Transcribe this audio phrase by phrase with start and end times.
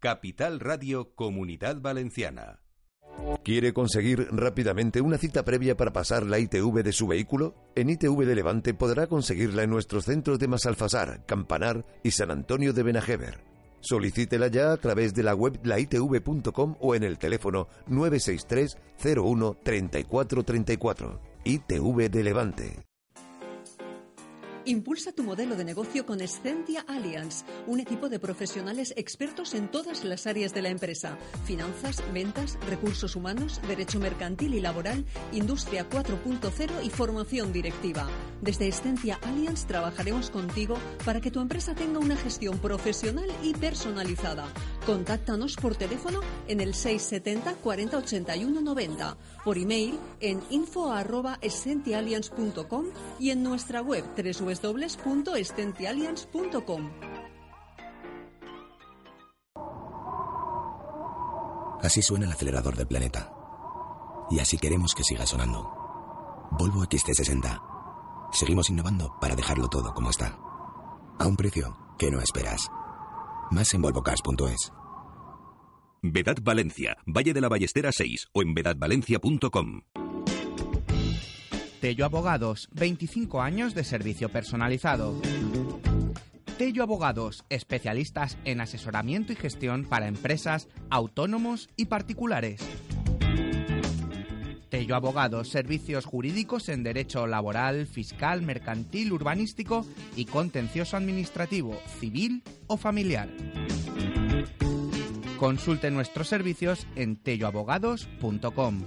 [0.00, 2.60] Capital Radio Comunidad Valenciana.
[3.42, 7.56] ¿Quiere conseguir rápidamente una cita previa para pasar la ITV de su vehículo?
[7.74, 12.72] En ITV de Levante podrá conseguirla en nuestros centros de Masalfasar, Campanar y San Antonio
[12.72, 13.40] de Benajever.
[13.80, 18.78] Solicítela ya a través de la web laitv.com o en el teléfono 963
[19.16, 21.20] 01 3434.
[21.44, 22.87] ITV de Levante.
[24.68, 30.04] Impulsa tu modelo de negocio con Escentia Alliance, un equipo de profesionales expertos en todas
[30.04, 31.16] las áreas de la empresa:
[31.46, 38.06] finanzas, ventas, recursos humanos, derecho mercantil y laboral, industria 4.0 y formación directiva.
[38.42, 44.52] Desde Escentia Alliance trabajaremos contigo para que tu empresa tenga una gestión profesional y personalizada.
[44.84, 52.84] Contáctanos por teléfono en el 670 40 81 90, por email en info@escentialliance.com
[53.18, 56.90] y en nuestra web www www.estentialliance.com.
[61.82, 63.32] Así suena el acelerador del planeta.
[64.30, 65.62] Y así queremos que siga sonando.
[66.52, 68.30] Volvo XT60.
[68.32, 70.38] Seguimos innovando para dejarlo todo como está.
[71.18, 72.68] A un precio que no esperas.
[73.50, 74.72] Más en volvocars.es.
[76.02, 79.82] Vedad Valencia, Valle de la Ballestera 6 o en vedadvalencia.com.
[81.80, 85.20] Tello Abogados, 25 años de servicio personalizado.
[86.56, 92.60] Tello Abogados, especialistas en asesoramiento y gestión para empresas, autónomos y particulares.
[94.70, 102.76] Tello Abogados, servicios jurídicos en derecho laboral, fiscal, mercantil, urbanístico y contencioso administrativo, civil o
[102.76, 103.28] familiar.
[105.38, 108.82] Consulte nuestros servicios en telloabogados.com.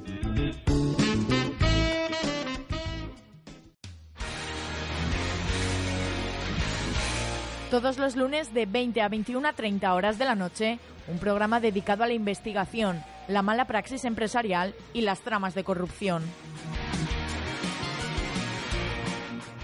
[7.72, 10.78] Todos los lunes de 20 a 21 a 30 horas de la noche,
[11.08, 16.22] un programa dedicado a la investigación, la mala praxis empresarial y las tramas de corrupción.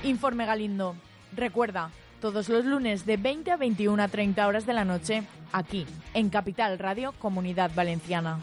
[0.05, 0.95] Informe Galindo.
[1.35, 1.91] Recuerda,
[2.21, 6.29] todos los lunes de 20 a 21 a 30 horas de la noche, aquí, en
[6.29, 8.39] Capital Radio Comunidad Valenciana.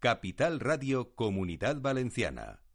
[0.00, 2.65] Capital Radio Comunidad Valenciana.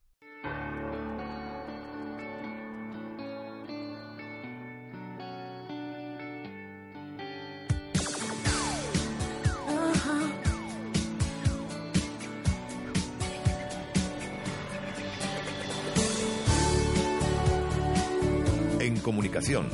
[19.54, 19.68] Con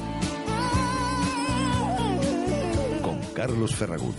[3.36, 4.16] Carlos Ferragut.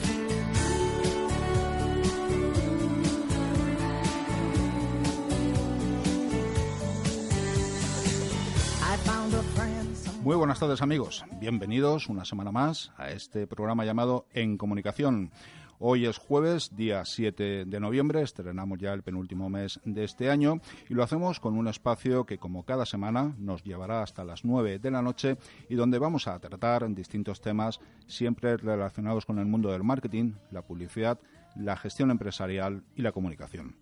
[10.22, 15.32] Muy buenas tardes amigos, bienvenidos una semana más a este programa llamado En Comunicación.
[15.80, 20.60] Hoy es jueves, día 7 de noviembre, estrenamos ya el penúltimo mes de este año
[20.88, 24.80] y lo hacemos con un espacio que como cada semana nos llevará hasta las 9
[24.80, 25.36] de la noche
[25.68, 27.78] y donde vamos a tratar distintos temas
[28.08, 31.20] siempre relacionados con el mundo del marketing, la publicidad,
[31.54, 33.76] la gestión empresarial y la comunicación.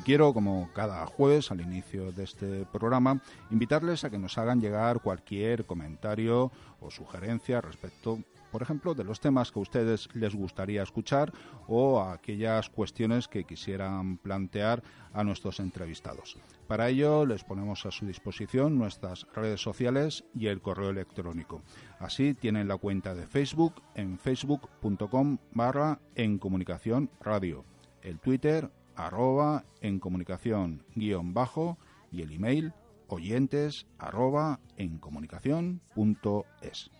[0.00, 4.58] Y quiero, como cada jueves al inicio de este programa, invitarles a que nos hagan
[4.58, 6.50] llegar cualquier comentario
[6.80, 8.18] o sugerencia respecto,
[8.50, 11.34] por ejemplo, de los temas que a ustedes les gustaría escuchar
[11.68, 16.38] o aquellas cuestiones que quisieran plantear a nuestros entrevistados.
[16.66, 21.60] Para ello les ponemos a su disposición nuestras redes sociales y el correo electrónico.
[21.98, 27.66] Así tienen la cuenta de Facebook en facebook.com barra en comunicación radio,
[28.00, 28.70] el Twitter
[29.06, 31.78] arroba en comunicación guion bajo
[32.12, 32.72] y el email
[33.08, 36.90] oyentes arroba en comunicación punto es.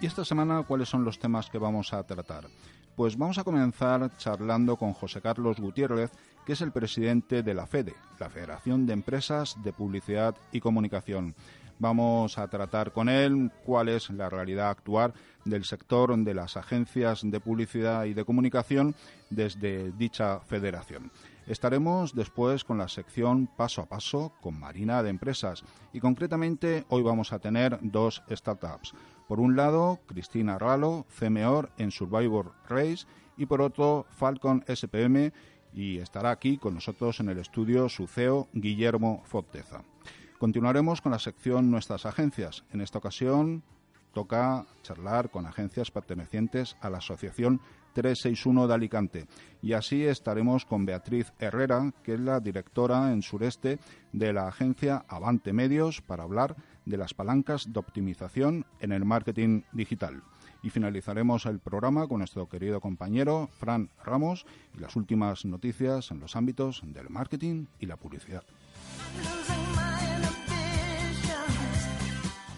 [0.00, 2.46] ¿Y esta semana cuáles son los temas que vamos a tratar?
[2.94, 6.12] Pues vamos a comenzar charlando con José Carlos Gutiérrez,
[6.44, 11.34] que es el presidente de la FEDE, la Federación de Empresas de Publicidad y Comunicación.
[11.78, 15.12] Vamos a tratar con él cuál es la realidad actual
[15.44, 18.94] del sector de las agencias de publicidad y de comunicación
[19.28, 21.10] desde dicha federación.
[21.46, 27.02] Estaremos después con la sección paso a paso con Marina de Empresas y concretamente hoy
[27.02, 28.94] vamos a tener dos startups.
[29.28, 33.06] Por un lado, Cristina Ralo, CMOR en Survivor Race
[33.36, 35.32] y por otro, Falcon SPM
[35.74, 39.82] y estará aquí con nosotros en el estudio su CEO, Guillermo Fotteza.
[40.38, 42.64] Continuaremos con la sección Nuestras agencias.
[42.72, 43.62] En esta ocasión
[44.12, 47.60] toca charlar con agencias pertenecientes a la Asociación
[47.94, 49.26] 361 de Alicante.
[49.62, 53.78] Y así estaremos con Beatriz Herrera, que es la directora en sureste
[54.12, 56.54] de la agencia Avante Medios, para hablar
[56.84, 60.22] de las palancas de optimización en el marketing digital.
[60.62, 64.44] Y finalizaremos el programa con nuestro querido compañero Fran Ramos
[64.76, 68.44] y las últimas noticias en los ámbitos del marketing y la publicidad.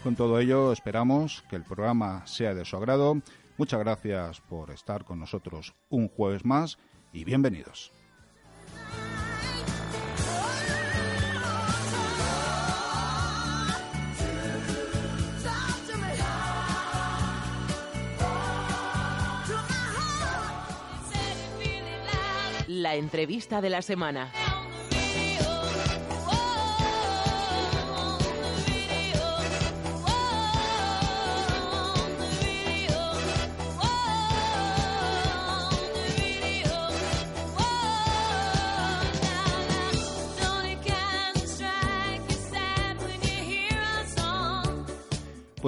[0.03, 3.21] Con todo ello, esperamos que el programa sea de su agrado.
[3.57, 6.79] Muchas gracias por estar con nosotros un jueves más
[7.13, 7.93] y bienvenidos.
[22.69, 24.31] La entrevista de la semana.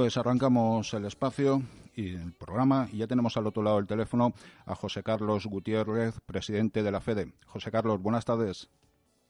[0.00, 1.60] Pues arrancamos el espacio
[1.94, 4.32] y el programa y ya tenemos al otro lado del teléfono
[4.64, 7.34] a José Carlos Gutiérrez, presidente de la FEDE.
[7.44, 8.70] José Carlos, buenas tardes.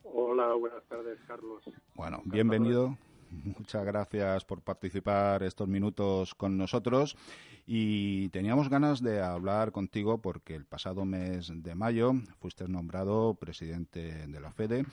[0.04, 1.64] Hola, buenas tardes, Carlos.
[1.96, 2.96] Bueno, bienvenido.
[3.30, 7.16] Muchas gracias por participar estos minutos con nosotros
[7.66, 14.28] y teníamos ganas de hablar contigo porque el pasado mes de mayo fuiste nombrado presidente
[14.28, 14.84] de la FEDE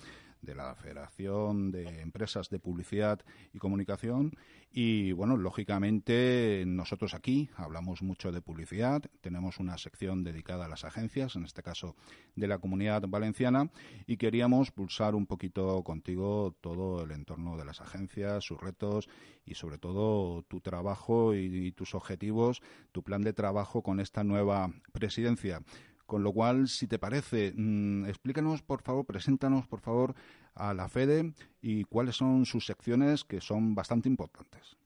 [0.47, 3.19] de la Federación de Empresas de Publicidad
[3.53, 4.31] y Comunicación.
[4.71, 10.85] Y bueno, lógicamente nosotros aquí hablamos mucho de publicidad, tenemos una sección dedicada a las
[10.85, 11.95] agencias, en este caso
[12.35, 13.69] de la comunidad valenciana,
[14.05, 19.09] y queríamos pulsar un poquito contigo todo el entorno de las agencias, sus retos
[19.45, 22.61] y sobre todo tu trabajo y, tus objetivos,
[22.91, 25.61] tu plan de trabajo con esta nueva presidencia.
[26.07, 30.15] Con lo cual, si te parece, mm, explícanos, por favor, preséntanos, por favor,
[30.55, 34.77] a la FEDE y cuáles son sus secciones que son bastante importantes.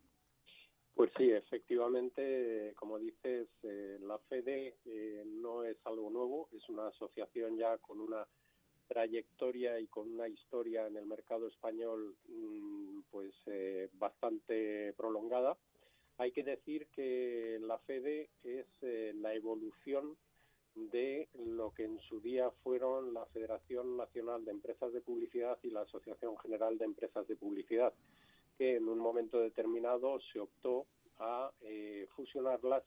[0.96, 6.88] Pues sí, efectivamente, como dices, eh, la FEDE eh, no es algo nuevo, es una
[6.88, 8.26] asociación ya con una
[8.88, 15.56] trayectoria y con una historia en el mercado español mm, pues eh, bastante prolongada.
[16.18, 18.68] Hay que decir que la FEDE es
[19.16, 20.18] la evolución
[20.76, 25.70] de lo que en su día fueron la Federación Nacional de Empresas de Publicidad y
[25.70, 27.94] la Asociación General de Empresas de Publicidad,
[28.58, 30.86] que en un momento determinado se optó
[31.20, 32.84] a eh, fusionarlas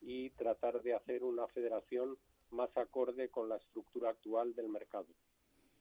[0.00, 2.16] y tratar de hacer una federación
[2.50, 5.06] más acorde con la estructura actual del mercado.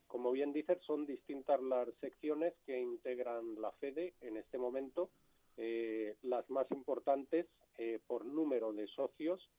[0.08, 5.10] Como bien dices, son distintas las secciones que integran la FEDE en este momento.
[5.58, 7.48] Eh, las más importantes
[7.78, 9.50] eh, por número de socios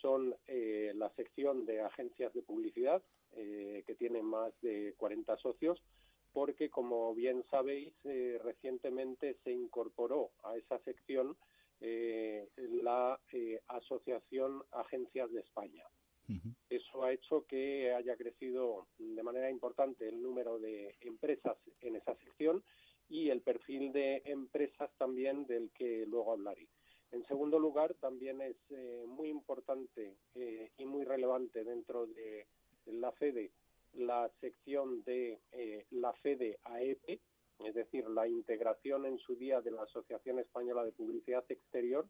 [0.00, 3.02] son eh, la sección de agencias de publicidad,
[3.32, 5.82] eh, que tiene más de 40 socios,
[6.32, 11.36] porque, como bien sabéis, eh, recientemente se incorporó a esa sección
[12.82, 13.18] la
[13.68, 15.84] Asociación Agencias de España.
[16.68, 22.14] Eso ha hecho que haya crecido de manera importante el número de empresas en esa
[22.16, 22.62] sección
[23.08, 26.68] y el perfil de empresas también del que luego hablaré.
[27.12, 32.46] En segundo lugar, también es eh, muy importante eh, y muy relevante dentro de
[32.86, 33.50] la FEDE
[33.94, 37.20] la sección de eh, la FEDE AEP,
[37.64, 42.06] es decir, la integración en su día de la Asociación Española de Publicidad Exterior,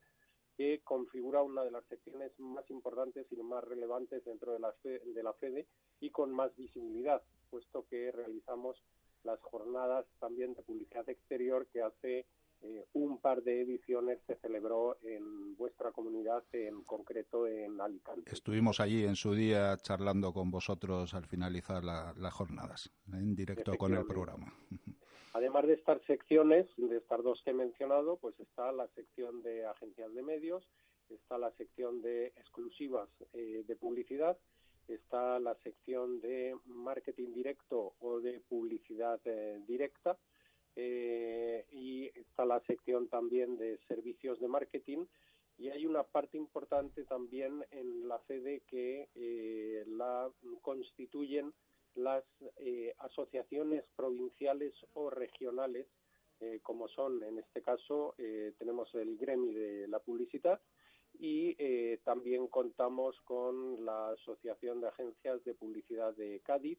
[0.57, 5.23] que configura una de las secciones más importantes y más relevantes dentro de la, de
[5.23, 5.67] la FEDE
[6.01, 8.77] y con más visibilidad, puesto que realizamos
[9.25, 12.27] las jornadas también de publicidad exterior que hace
[12.63, 18.31] eh, un par de ediciones se celebró en vuestra comunidad, en concreto en Alicante.
[18.31, 23.95] Estuvimos allí en su día charlando con vosotros al finalizar las jornadas, en directo con
[23.95, 24.53] el programa.
[25.33, 29.65] Además de estas secciones, de estas dos que he mencionado, pues está la sección de
[29.65, 30.69] agencias de medios,
[31.09, 34.37] está la sección de exclusivas eh, de publicidad,
[34.89, 40.19] está la sección de marketing directo o de publicidad eh, directa,
[40.77, 45.07] eh, y está la sección también de servicios de marketing.
[45.59, 50.31] Y hay una parte importante también en la sede que eh, la
[50.63, 51.53] constituyen
[51.95, 52.25] las
[52.59, 55.87] eh, asociaciones provinciales o regionales,
[56.41, 60.61] eh, como son en este caso eh, tenemos el gremi de la publicidad
[61.19, 61.55] y
[62.05, 66.79] también contamos con la Asociación de Agencias de Publicidad de Cádiz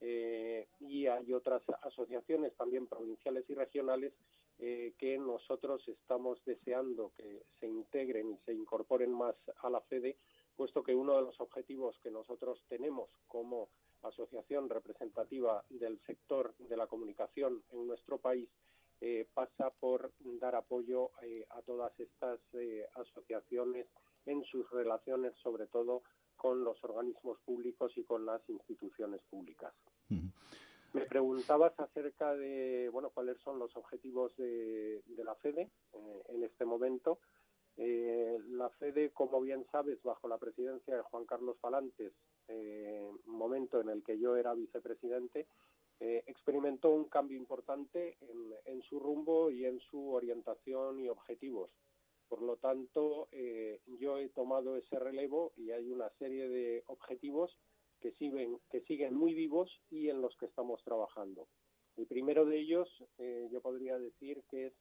[0.00, 4.12] y hay otras asociaciones también provinciales y regionales
[4.58, 10.16] que nosotros estamos deseando que se integren y se incorporen más a la FEDE,
[10.56, 13.68] puesto que uno de los objetivos que nosotros tenemos como
[14.02, 18.48] asociación representativa del sector de la comunicación en nuestro país
[19.00, 23.86] eh, pasa por dar apoyo eh, a todas estas eh, asociaciones
[24.26, 26.02] en sus relaciones, sobre todo
[26.36, 29.72] con los organismos públicos y con las instituciones públicas.
[30.10, 35.70] Me preguntabas acerca de bueno cuáles son los objetivos de, la FEDE
[36.28, 37.18] en este momento.
[37.76, 42.12] Eh, la FEDE, como bien sabes, bajo la presidencia de Juan Carlos Palantes,
[42.48, 45.46] eh, momento en el que yo era vicepresidente,
[46.00, 48.16] eh, experimentó un cambio importante
[48.64, 51.70] en, su rumbo y en su orientación y objetivos.
[52.28, 53.28] Por lo tanto,
[54.00, 57.56] yo he tomado ese relevo y hay una serie de objetivos
[58.00, 61.48] que siguen, que siguen muy vivos y en los que estamos trabajando.
[61.96, 62.88] El primero de ellos,
[63.50, 64.72] yo podría decir que es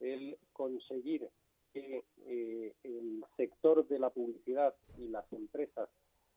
[0.00, 1.30] el conseguir
[1.72, 5.88] que eh, el sector de la publicidad y las empresas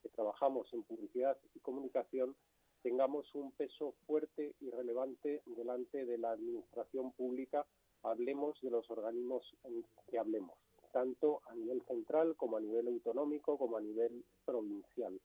[0.02, 2.36] que trabajamos en publicidad y comunicación
[2.82, 7.66] tengamos un peso fuerte y relevante delante de la administración pública,
[8.04, 9.44] hablemos de los organismos
[10.10, 10.58] que hablemos,
[10.92, 15.20] tanto a nivel central como a nivel autonómico como a nivel provincial.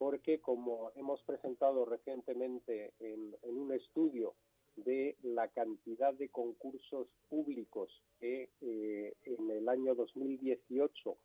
[0.00, 4.32] Porque como hemos presentado recientemente en, un estudio
[4.76, 11.16] de la cantidad de concursos públicos que eh, en el año 2018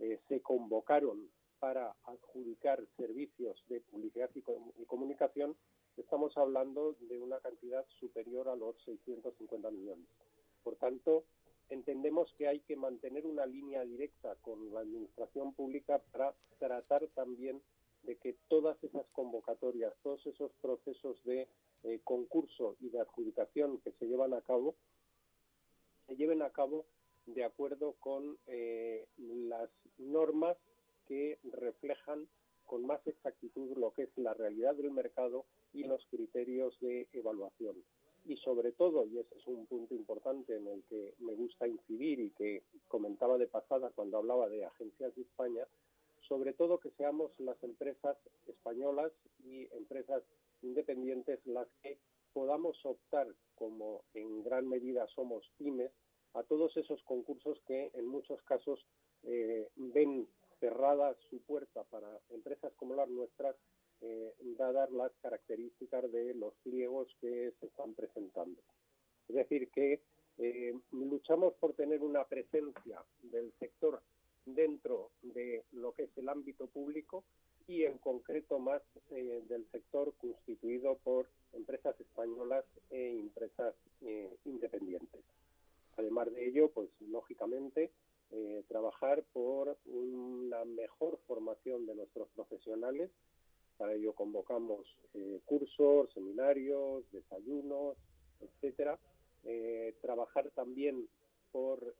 [0.00, 4.42] eh, se convocaron para adjudicar servicios de publicidad y,
[4.84, 5.56] comunicación,
[5.96, 10.06] estamos hablando de una cantidad superior a los 650 millones.
[10.62, 11.24] Por tanto,
[11.70, 17.62] entendemos que hay que mantener una línea directa con la administración pública para tratar también
[18.02, 21.48] de que todas esas convocatorias, todos esos procesos de
[21.82, 24.74] eh, concurso y de adjudicación que se llevan a cabo
[26.06, 26.86] se lleven a cabo
[27.26, 30.56] de acuerdo con eh, las normas
[31.06, 32.28] que reflejan
[32.66, 37.76] con más exactitud lo que es la realidad del mercado y los criterios de evaluación.
[38.26, 42.20] Y sobre todo, y ese es un punto importante en el que me gusta incidir
[42.20, 45.66] y que comentaba de pasada cuando hablaba de agencias de España,
[46.30, 49.10] sobre todo que seamos las empresas españolas
[49.42, 50.22] y empresas
[50.62, 51.98] independientes las que
[52.32, 55.90] podamos optar, como en gran medida somos pymes,
[56.34, 58.78] a todos esos concursos que en muchos casos
[59.24, 60.28] eh, ven
[60.60, 63.56] cerrada su puerta para empresas como las nuestras,
[64.00, 68.62] eh, dadas las características de los pliegos que se están presentando.
[69.28, 70.00] Es decir, que
[70.38, 74.00] eh, luchamos por tener una presencia del sector
[74.44, 77.24] dentro de lo que es el ámbito público
[77.70, 85.22] y en concreto más eh, del sector constituido por empresas españolas e empresas eh, independientes.
[85.96, 87.90] Además de ello, pues lógicamente
[88.32, 93.10] eh, trabajar por una mejor formación de nuestros profesionales.
[93.76, 94.84] Para ello convocamos
[95.46, 97.96] cursos, seminarios, desayunos,
[98.40, 98.98] etcétera.
[100.02, 101.08] trabajar también
[101.52, 101.94] por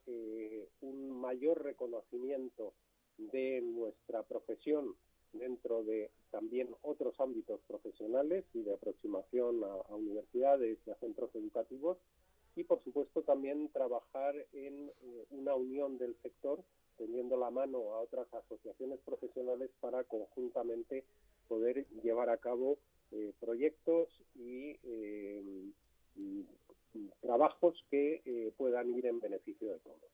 [0.81, 2.73] un mayor reconocimiento
[3.17, 4.95] de nuestra profesión
[5.33, 11.97] dentro de también otros ámbitos profesionales y de aproximación a, universidades y a centros educativos.
[12.55, 16.61] Y por supuesto también trabajar en eh, una unión del sector
[16.97, 21.05] teniendo la mano a otras asociaciones profesionales para conjuntamente
[21.47, 22.77] poder llevar a cabo
[23.11, 25.71] eh, proyectos y, eh,
[26.15, 26.45] y,
[27.21, 30.11] trabajos que puedan ir en beneficio de todos.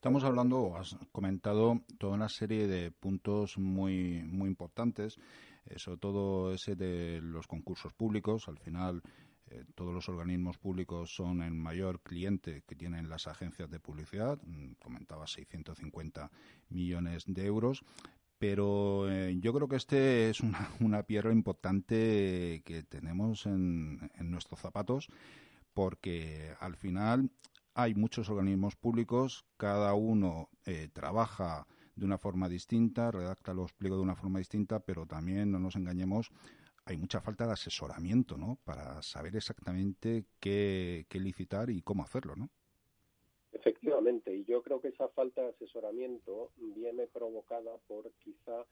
[0.00, 5.18] Estamos hablando, has comentado toda una serie de puntos muy, muy importantes,
[5.66, 8.48] eh, sobre todo ese de los concursos públicos.
[8.48, 9.02] Al final,
[9.50, 14.40] eh, todos los organismos públicos son el mayor cliente que tienen las agencias de publicidad.
[14.42, 16.30] Mm, comentaba 650
[16.70, 17.84] millones de euros.
[18.40, 24.60] Pero eh, yo creo que este es una, una piedra importante que tenemos en, nuestros
[24.60, 25.08] zapatos
[25.74, 27.30] porque al final
[27.74, 33.98] hay muchos organismos públicos, cada uno eh, trabaja de una forma distinta, redacta los pliegos
[33.98, 36.30] de una forma distinta, pero también, no nos engañemos,
[36.86, 38.58] hay mucha falta de asesoramiento, ¿no?
[38.64, 42.50] Para saber exactamente qué, qué licitar y cómo hacerlo, ¿no?
[43.52, 48.66] Efectivamente, y yo creo que esa falta de asesoramiento viene provocada por quizá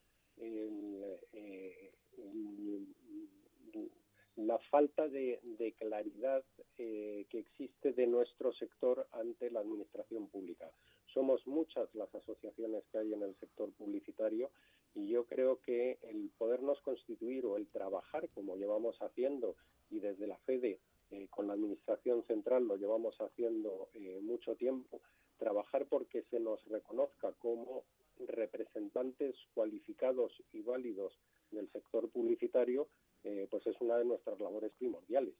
[4.36, 5.40] la falta de,
[5.78, 6.42] claridad
[6.76, 10.70] que existe de nuestro sector ante la administración pública.
[11.06, 14.50] Somos muchas las asociaciones que hay en el sector publicitario
[14.94, 19.54] y yo creo que el podernos constituir o el trabajar como llevamos haciendo
[19.90, 20.80] y desde la FEDE
[21.10, 25.00] eh, con la Administración Central lo llevamos haciendo eh, mucho tiempo,
[25.38, 27.84] trabajar porque se nos reconozca como
[28.18, 31.12] representantes cualificados y válidos
[31.50, 32.88] del sector publicitario,
[33.24, 35.34] eh, pues es una de nuestras labores primordiales.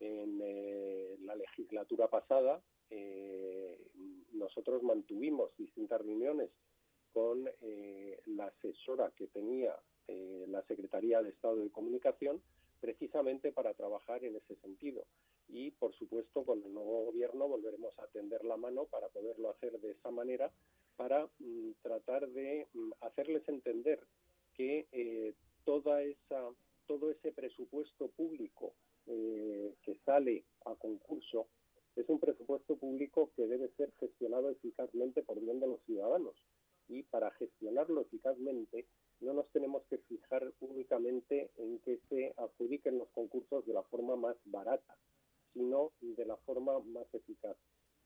[0.00, 0.38] En
[1.24, 2.60] la legislatura pasada
[4.32, 6.50] nosotros mantuvimos distintas reuniones
[7.12, 7.48] con
[8.26, 9.76] la asesora que tenía
[10.48, 12.42] la Secretaría de Estado de Comunicación
[12.80, 15.04] precisamente para trabajar en ese sentido.
[15.52, 19.78] Y, por supuesto, con el nuevo gobierno volveremos a tender la mano para poderlo hacer
[19.80, 20.50] de esa manera,
[20.96, 24.00] para mm, tratar de mm, hacerles entender
[24.54, 26.48] que eh, toda esa,
[26.86, 28.72] todo ese presupuesto público
[29.06, 31.48] eh, que sale a concurso
[31.96, 36.34] es un presupuesto público que debe ser gestionado eficazmente por bien de los ciudadanos.
[36.88, 38.86] Y para gestionarlo eficazmente
[39.20, 44.16] no nos tenemos que fijar únicamente en que se adjudiquen los concursos de la forma
[44.16, 44.96] más barata,
[45.54, 47.56] sino de la forma más eficaz.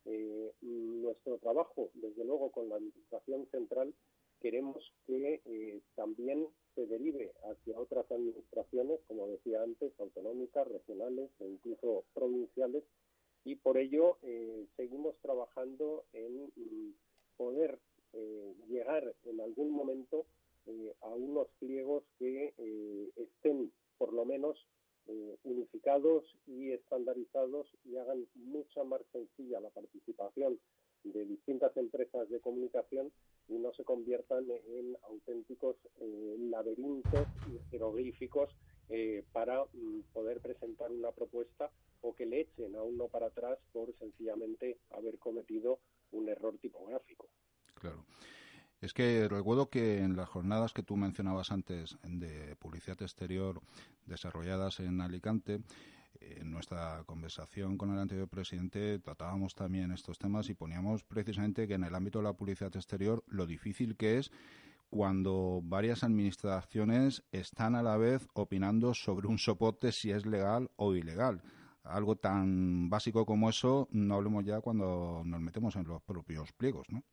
[0.04, 3.94] Eh, nuestro trabajo, desde luego, con la Administración Central,
[4.40, 11.46] queremos que eh, también se derive hacia otras administraciones, como decía antes, autonómicas, regionales e
[11.46, 12.84] incluso provinciales,
[13.44, 16.94] y por ello eh, seguimos trabajando en mm,
[17.36, 17.78] poder
[18.66, 20.24] llegar en algún momento
[20.68, 24.58] eh, a unos pliegos que eh, estén por lo menos
[25.08, 30.58] eh, unificados y estandarizados y hagan mucha más sencilla la participación
[31.04, 33.12] de distintas empresas de comunicación
[33.48, 35.76] y no se conviertan en auténticos
[36.50, 37.28] laberintos
[37.70, 38.50] jeroglíficos
[39.32, 41.70] para mm, poder presentar una propuesta
[42.00, 45.78] o que le echen a uno para atrás por sencillamente haber cometido
[46.12, 47.28] un error tipográfico.
[47.74, 48.04] Claro.
[48.80, 53.62] Es que recuerdo que en las jornadas que tú mencionabas antes de publicidad exterior
[54.04, 55.62] desarrolladas en Alicante,
[56.20, 61.74] en nuestra conversación con el anterior presidente tratábamos también estos temas y poníamos precisamente que
[61.74, 64.30] en el ámbito de la publicidad exterior lo difícil que es
[64.88, 70.94] cuando varias administraciones están a la vez opinando sobre un soporte si es legal o
[70.94, 71.42] ilegal.
[71.82, 76.86] Algo tan básico como eso, no hablemos ya cuando nos metemos en los propios pliegos,
[76.90, 77.04] ¿no?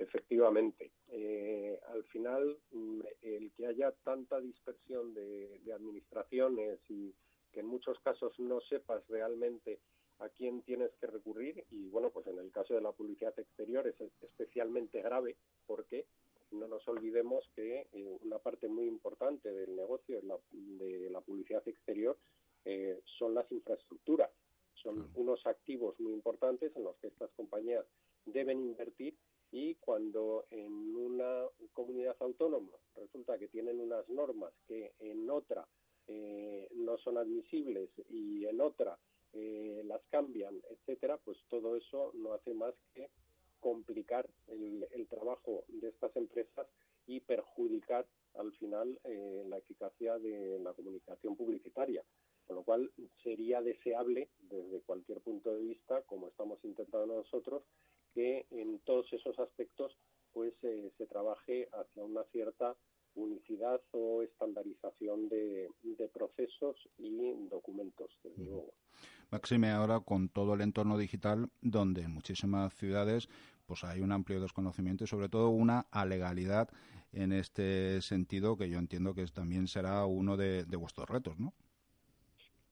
[0.00, 0.92] Efectivamente.
[1.08, 7.14] Eh, al final, mm, el que haya tanta dispersión de, administraciones y
[7.52, 9.78] que en muchos casos no sepas realmente
[10.18, 13.86] a quién tienes que recurrir y bueno, pues en el caso de la publicidad exterior
[13.86, 15.36] es especialmente grave
[15.66, 16.06] porque
[16.50, 22.18] no nos olvidemos que eh, una parte muy importante del negocio de la, publicidad exterior
[22.64, 24.30] eh, son las infraestructuras,
[24.74, 27.84] son unos activos muy importantes en los que estas compañías
[28.26, 29.14] deben invertir
[29.52, 35.66] y cuando en una comunidad autónoma resulta que tienen unas normas que en otra
[36.06, 38.98] eh, no son admisibles y en otra
[39.32, 43.08] eh, las cambian, etcétera, pues todo eso no hace más que
[43.60, 46.66] complicar el, trabajo de estas empresas
[47.06, 52.02] y perjudicar al final eh, la eficacia de la comunicación publicitaria.
[52.46, 52.90] Con lo cual
[53.22, 57.62] sería deseable, desde cualquier punto de vista, como estamos intentando nosotros,
[58.14, 59.96] que en todos esos aspectos
[60.32, 62.76] pues eh, se trabaje hacia una cierta
[63.14, 65.68] unicidad o estandarización de,
[66.12, 68.72] procesos y documentos, desde luego.
[69.30, 73.28] Máxime ahora con todo el entorno digital, donde en muchísimas ciudades
[73.66, 76.68] pues hay un amplio desconocimiento y sobre todo una alegalidad
[77.12, 81.52] en este sentido que yo entiendo que también será uno de, vuestros retos, ¿no?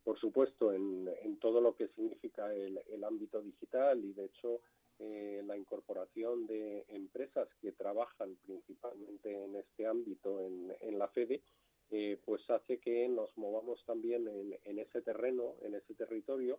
[0.02, 1.06] Por supuesto, en,
[1.40, 4.60] todo lo que significa el, el ámbito digital y de hecho
[5.00, 11.40] eh, la incorporación de empresas que trabajan principalmente en este ámbito en, la FEDE,
[11.90, 14.26] eh, pues hace que nos movamos también
[14.64, 16.58] en, ese terreno, en ese territorio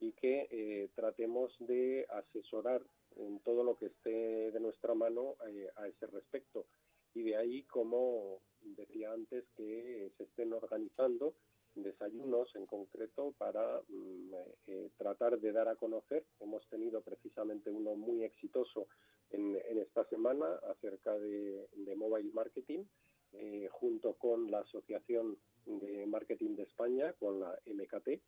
[0.00, 2.82] y que eh, tratemos de asesorar
[3.16, 5.36] en todo lo que esté de nuestra mano
[5.76, 6.66] a ese respecto.
[7.14, 11.34] Y de ahí, como decía antes, que se estén organizando
[11.74, 14.34] desayunos en concreto para mm,
[14.66, 16.24] eh, tratar de dar a conocer.
[16.40, 18.86] Hemos tenido precisamente uno muy exitoso
[19.30, 22.84] en, esta semana acerca de, mobile marketing,
[23.32, 28.20] eh, junto con la Asociación de Marketing de España, con la MKT.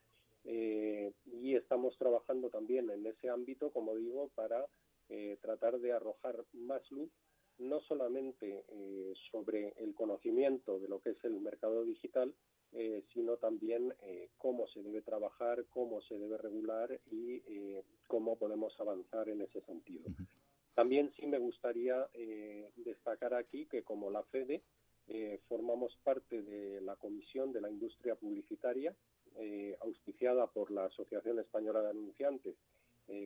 [0.44, 4.66] Eh, y estamos trabajando también en ese ámbito, como digo, para
[5.40, 7.09] tratar de arrojar más luz
[7.59, 8.64] no solamente
[9.30, 12.35] sobre el conocimiento de lo que es el mercado digital,
[12.72, 17.42] eh, sino también eh, cómo se debe trabajar, cómo se debe regular y
[18.07, 20.05] cómo podemos avanzar en ese sentido.
[20.74, 22.07] También sí me gustaría
[22.76, 24.62] destacar aquí que como la FEDE
[25.48, 28.94] formamos parte de la Comisión de la Industria Publicitaria,
[29.81, 32.57] auspiciada por la Asociación Española de Anunciantes,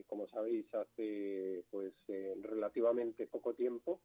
[0.07, 1.93] como sabéis, hace pues
[2.41, 3.99] relativamente poco tiempo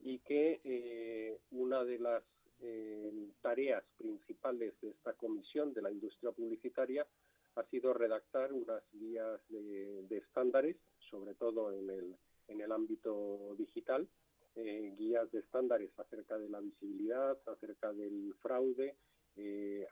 [0.00, 2.22] y que eh, una de las
[2.60, 7.06] eh, tareas principales de esta comisión de la industria publicitaria
[7.54, 10.76] ha sido redactar unas guías de, estándares,
[11.10, 12.16] sobre todo en el,
[12.48, 14.08] en el ámbito digital,
[14.54, 18.96] eh, guías de estándares acerca de la visibilidad, acerca del fraude,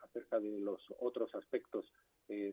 [0.03, 1.93] acerca de los otros aspectos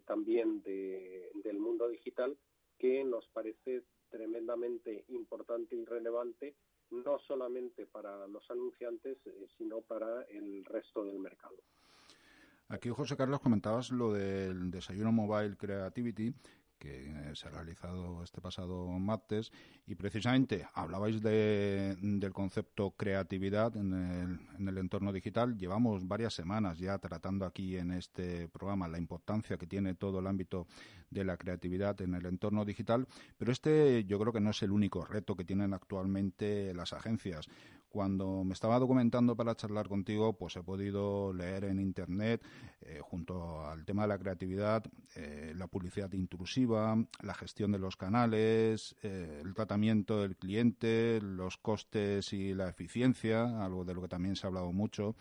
[0.05, 2.37] también del mundo digital
[2.77, 6.53] que nos parece tremendamente importante y relevante
[6.93, 11.55] no solamente para los anunciantes, eh, sino para el resto del mercado.
[12.69, 16.33] Aquí, José Carlos, comentabas lo del desayuno Mobile Creativity,
[16.83, 19.53] que eh, se ha realizado este pasado martes
[19.87, 25.57] y precisamente hablabais de, del concepto creatividad en el, en el entorno digital.
[25.57, 30.27] Llevamos varias semanas ya tratando aquí en este programa la importancia que tiene todo el
[30.27, 30.67] ámbito
[31.09, 34.71] de la creatividad en el entorno digital, pero este yo creo que no es el
[34.71, 37.47] único reto que tienen actualmente las agencias.
[37.93, 42.41] Cuando me estaba documentando para charlar contigo, pues he podido leer en Internet,
[42.81, 44.83] eh, junto al tema de la creatividad,
[45.15, 51.57] eh, la publicidad intrusiva, la gestión de los canales, eh, el tratamiento del cliente, los
[51.57, 55.15] costes y la eficiencia, algo de lo que también se ha hablado mucho,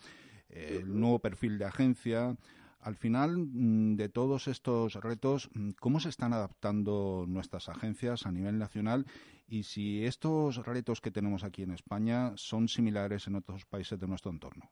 [0.49, 2.35] el nuevo perfil de agencia.
[2.83, 8.31] Al final mm, de todos estos retos, mm, ¿cómo se están adaptando nuestras agencias a
[8.31, 9.05] nivel nacional
[9.53, 14.07] y si estos retos que tenemos aquí en España son similares en otros países de
[14.07, 14.71] nuestro entorno?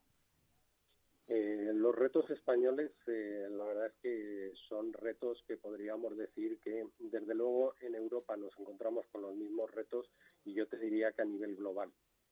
[1.27, 6.87] Eh, los retos españoles, eh, la verdad es que son retos que podríamos decir que,
[6.97, 10.09] desde luego, en Europa nos encontramos con los mismos retos
[10.45, 11.91] y yo te diría que a nivel global.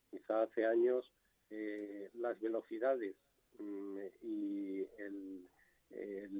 [0.09, 1.05] Quizá hace años
[1.51, 3.15] eh, las velocidades
[3.59, 4.87] mm, y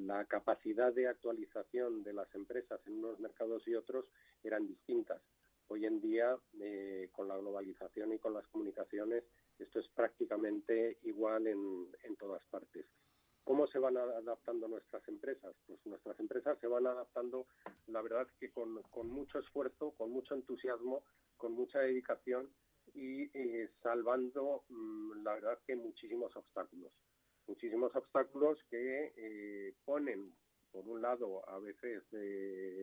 [0.05, 4.05] la capacidad de actualización de las empresas en unos mercados y otros
[4.43, 5.21] eran distintas.
[5.71, 9.23] Hoy en día, eh, con la globalización y con las comunicaciones,
[9.59, 12.87] esto es prácticamente igual en, todas partes.
[13.43, 15.55] ¿Cómo se van adaptando nuestras empresas?
[15.67, 17.45] Pues nuestras empresas se van adaptando,
[17.85, 21.03] la verdad, que con, mucho esfuerzo, con mucho entusiasmo,
[21.37, 22.49] con mucha dedicación
[22.95, 26.91] y eh, salvando, mm, la verdad, que muchísimos obstáculos
[27.47, 30.35] muchísimos obstáculos que eh, ponen,
[30.71, 32.03] por un lado, a veces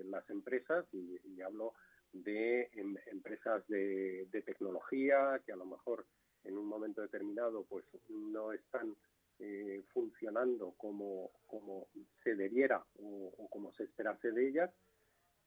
[0.06, 1.74] las empresas, y, hablo
[2.12, 6.06] de em, empresas de, tecnología que a lo mejor
[6.44, 8.96] en un momento determinado pues no están
[9.38, 11.88] eh, funcionando como, como
[12.22, 14.70] se debiera o, como se esperase de ellas.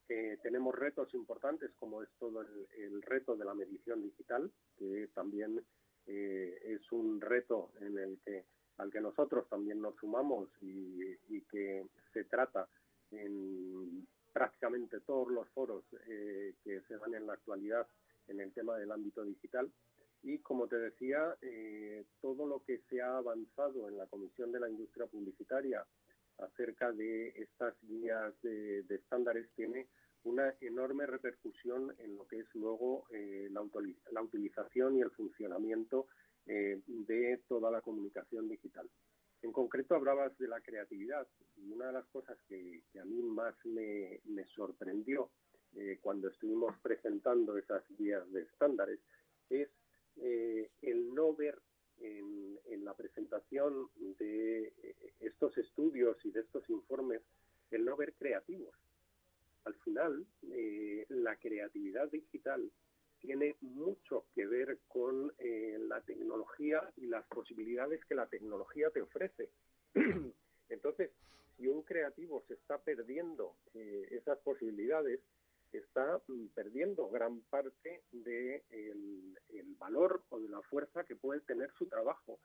[0.08, 5.64] Eh, tenemos retos importantes como es todo el, reto de la medición digital, que también
[6.06, 8.44] es un reto en el que
[8.80, 12.68] al que nosotros también nos sumamos y, que se trata
[13.10, 14.06] en
[14.40, 17.86] prácticamente todos los foros eh, que se dan en la actualidad
[18.26, 19.70] en el tema del ámbito digital.
[20.22, 24.60] Y como te decía, eh, todo lo que se ha avanzado en la Comisión de
[24.60, 25.84] la Industria Publicitaria
[26.38, 29.88] acerca de estas guías de, estándares tiene
[30.24, 36.06] una enorme repercusión en lo que es luego eh, la, utilización y el funcionamiento
[36.46, 38.88] eh, de toda la comunicación digital.
[39.42, 41.26] En concreto hablabas de la creatividad
[41.56, 44.20] y una de las cosas que, a mí más me,
[44.54, 45.30] sorprendió
[45.76, 49.00] eh, cuando estuvimos presentando esas guías de estándares
[49.48, 49.68] es
[50.16, 51.58] eh, el no ver
[51.98, 54.72] en, la presentación de
[55.20, 57.20] estos estudios y de estos informes
[57.70, 58.74] el no ver creativos.
[59.64, 60.26] Al final,
[61.08, 62.70] la creatividad digital
[63.20, 69.02] tiene mucho que ver con eh, la tecnología y las posibilidades que la tecnología te
[69.02, 69.50] ofrece.
[70.68, 71.10] Entonces,
[71.56, 75.20] si un creativo se está perdiendo eh, esas posibilidades,
[75.72, 78.64] está mm, perdiendo gran parte del de
[79.50, 82.40] el valor o de la fuerza que puede tener su trabajo.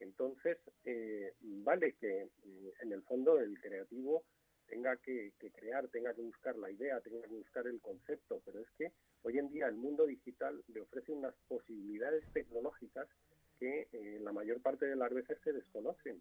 [0.00, 2.28] Entonces, eh, vale que
[2.80, 4.24] en el fondo el creativo
[4.74, 8.68] tenga que, crear, tenga que buscar la idea, tenga que buscar el concepto, pero es
[8.76, 8.90] que
[9.22, 13.06] hoy en día el mundo digital le ofrece unas posibilidades tecnológicas
[13.60, 16.20] que eh, la mayor parte de las veces se desconocen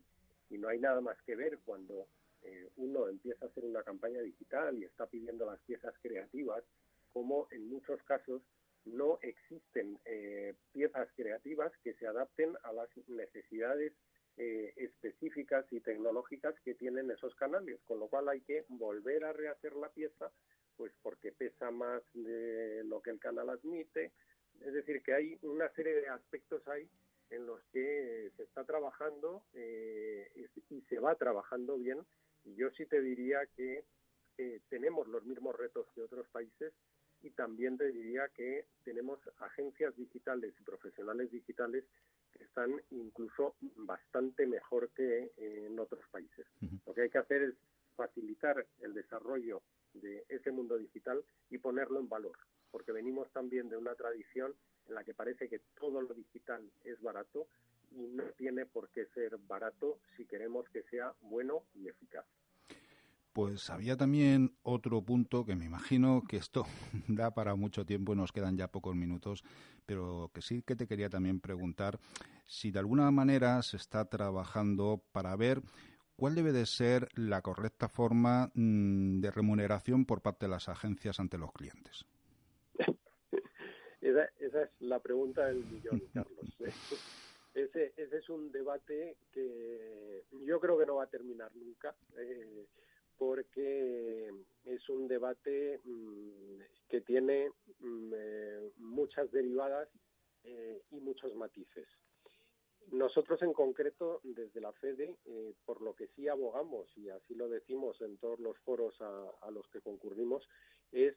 [0.51, 2.07] y no hay nada más que ver cuando
[2.43, 6.63] eh, uno empieza a hacer una campaña digital y está pidiendo las piezas creativas,
[7.11, 8.43] como en muchos casos
[8.85, 13.93] no existen eh, piezas creativas que se adapten a las necesidades
[14.37, 19.33] eh, específicas y tecnológicas que tienen esos canales, con lo cual hay que volver a
[19.33, 20.31] rehacer la pieza,
[20.75, 24.11] pues porque pesa más de lo que el canal admite.
[24.61, 26.89] Es decir, que hay una serie de aspectos ahí
[27.29, 30.31] en los que se está trabajando eh,
[30.69, 31.99] y se va trabajando bien.
[32.43, 33.83] Yo sí te diría que
[34.69, 36.73] tenemos los mismos retos que otros países
[37.23, 41.85] y también te diría que tenemos agencias digitales y profesionales digitales
[42.33, 46.45] que están incluso bastante mejor que en otros países.
[46.85, 47.55] Lo que hay que hacer es
[47.95, 49.61] facilitar el desarrollo
[49.93, 52.37] de ese mundo digital y ponerlo en valor,
[52.71, 54.53] porque venimos también de una tradición
[54.87, 57.47] en la que parece que todo lo digital es barato
[57.91, 62.25] y no tiene por qué ser barato si queremos que sea bueno y eficaz.
[63.33, 66.65] Pues había también otro punto que me imagino que esto
[67.07, 69.43] da para mucho tiempo y nos quedan ya pocos minutos,
[69.87, 71.99] pero que sí que te quería también preguntar
[72.45, 75.61] si de alguna manera se está trabajando para ver
[76.15, 81.19] cuál debe de ser la correcta forma mm, de remuneración por parte de las agencias
[81.19, 82.05] ante los clientes.
[84.01, 86.53] Esa, es la pregunta del millón, Carlos.
[87.55, 91.95] Ese, ese es un debate que yo creo que no va a terminar nunca.
[92.17, 92.65] Eh,
[93.17, 94.31] porque
[94.65, 99.89] es un debate mm, que tiene mm, eh, muchas derivadas
[100.43, 101.87] eh, y muchos matices.
[102.91, 107.47] Nosotros en concreto, desde la FEDE, eh, por lo que sí abogamos, y así lo
[107.47, 110.47] decimos en todos los foros a, los que concurrimos,
[110.91, 111.15] es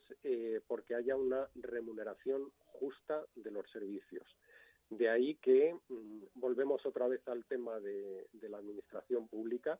[0.66, 4.24] porque haya una remuneración justa de los servicios.
[4.88, 9.78] De ahí que mm, volvemos otra vez al tema de la administración pública,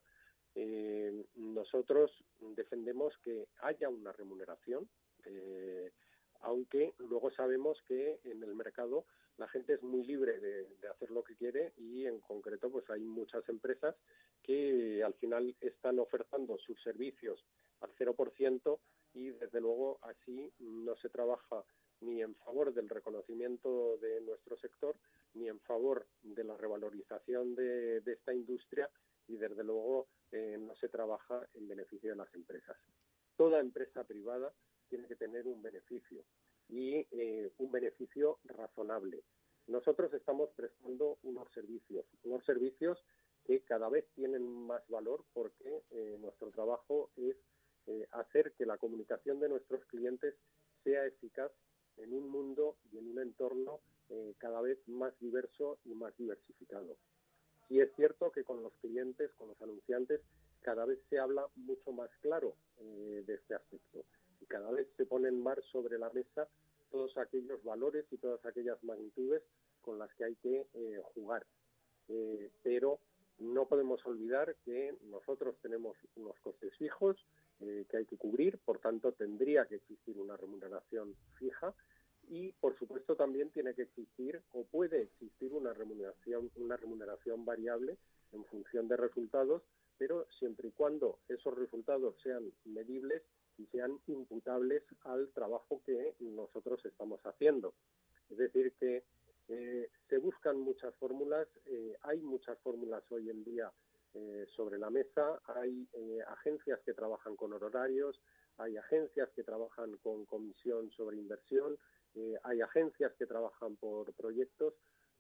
[0.59, 4.89] eh, nosotros defendemos que haya una remuneración,
[5.27, 5.93] eh,
[6.41, 9.05] aunque luego sabemos que en el mercado
[9.37, 13.01] la gente es muy libre de, hacer lo que quiere y en concreto pues hay
[13.01, 13.95] muchas empresas
[14.43, 17.45] que al final están ofertando sus servicios
[17.83, 18.79] al 0%
[19.13, 21.65] y desde luego así no se trabaja
[22.01, 24.97] ni en favor del reconocimiento de nuestro sector
[25.35, 28.89] ni en favor de la revalorización de esta industria
[29.29, 32.77] y desde luego eh, no se trabaja en beneficio de las empresas.
[33.37, 34.53] Toda empresa privada
[34.89, 36.25] tiene que tener un beneficio
[36.69, 39.23] y eh, un beneficio razonable.
[39.67, 43.05] Nosotros estamos prestando unos servicios, unos servicios
[43.45, 47.37] que cada vez tienen más valor porque eh, nuestro trabajo es
[48.11, 50.35] hacer que la comunicación de nuestros clientes
[50.83, 51.53] sea eficaz
[51.99, 53.79] en un mundo y en un entorno
[54.39, 56.97] cada vez más diverso y más diversificado.
[57.69, 60.21] Y es cierto que con los clientes, con los anunciantes,
[60.67, 64.05] cada vez se habla mucho más claro eh, de este aspecto
[64.41, 66.49] y cada vez se ponen más sobre la mesa
[66.91, 69.43] todos aquellos valores y todas aquellas magnitudes
[69.81, 71.47] con las que hay que eh, jugar.
[72.09, 72.99] Eh, pero
[73.39, 77.17] no podemos olvidar que nosotros tenemos unos costes fijos
[77.59, 81.75] que hay que cubrir, por tanto tendría que existir una remuneración fija
[82.29, 87.97] y por supuesto también tiene que existir o puede existir una remuneración una remuneración variable
[88.33, 89.63] en función de resultados
[89.99, 93.23] pero siempre y cuando esos resultados sean medibles
[93.59, 97.75] y sean imputables al trabajo que nosotros estamos haciendo.
[98.31, 99.05] Es decir que
[99.49, 103.73] eh, se buscan muchas fórmulas eh, hay muchas fórmulas hoy en día
[104.15, 105.89] eh, sobre la mesa hay
[106.27, 108.21] agencias que trabajan con horarios
[108.59, 111.79] hay agencias que trabajan con comisión sobre inversión
[112.17, 114.73] eh, hay agencias que trabajan por proyectos,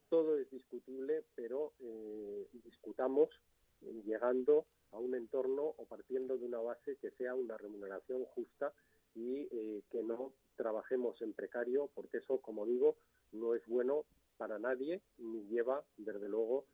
[0.08, 3.28] todo es discutible, pero eh, discutamos
[4.06, 8.72] llegando a un entorno o partiendo de una base que sea una remuneración justa
[9.14, 12.96] y eh, que no trabajemos en precario, porque eso, como digo,
[13.32, 14.04] no es bueno
[14.38, 16.64] para nadie ni lleva, desde luego,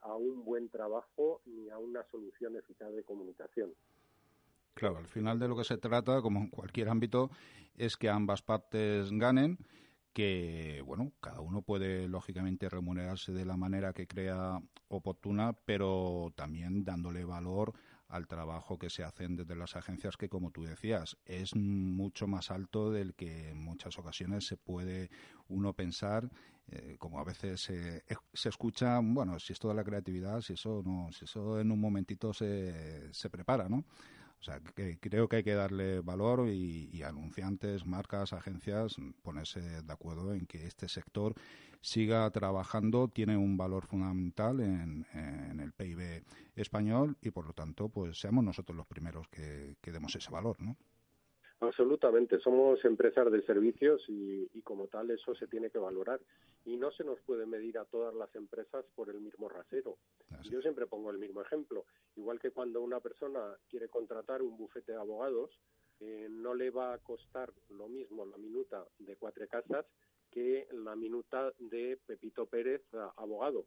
[0.00, 3.74] a un buen trabajo ni a una solución eficaz de comunicación.
[4.78, 7.32] Claro, al final de lo que se trata, como en cualquier ámbito,
[7.74, 9.58] es que ambas partes ganen
[10.12, 16.84] que, bueno, cada uno puede lógicamente remunerarse de la manera que crea oportuna, pero también
[16.84, 17.74] dándole valor
[18.06, 22.52] al trabajo que se hacen desde las agencias que, como tú decías, es mucho más
[22.52, 25.10] alto del que en muchas ocasiones se puede
[25.48, 26.30] uno pensar,
[26.68, 28.04] eh, como a veces se,
[28.48, 32.32] escucha, bueno, si es toda la creatividad, si eso no, si eso en un momentito
[32.32, 33.84] se, se prepara, ¿no?
[34.40, 39.92] O sea, que creo que hay que darle valor y, anunciantes, marcas, agencias, ponerse de
[39.92, 41.34] acuerdo en que este sector
[41.80, 45.06] siga trabajando, tiene un valor fundamental en,
[45.60, 46.24] el PIB
[46.54, 50.60] español y por lo tanto, pues seamos nosotros los primeros que, que demos ese valor,
[50.60, 50.76] ¿no?
[51.60, 56.20] Absolutamente, somos empresas de servicios y, como tal eso se tiene que valorar
[56.64, 59.96] y no se nos puede medir a todas las empresas por el mismo rasero.
[60.44, 64.92] Yo siempre pongo el mismo ejemplo, igual que cuando una persona quiere contratar un bufete
[64.92, 65.50] de abogados,
[65.98, 69.84] eh, no le va a costar lo mismo la minuta de Cuatro Casas
[70.30, 72.82] que la minuta de Pepito Pérez,
[73.16, 73.64] abogado.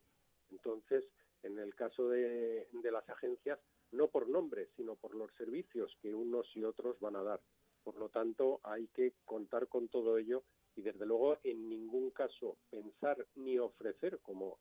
[0.49, 1.03] Entonces,
[1.43, 3.59] en el caso de, de las agencias,
[3.91, 7.41] no por nombre, sino por los servicios que unos y otros van a dar.
[7.83, 10.43] Por lo tanto, hay que contar con todo ello
[10.75, 14.57] y, desde luego, en ningún caso pensar ni ofrecer, como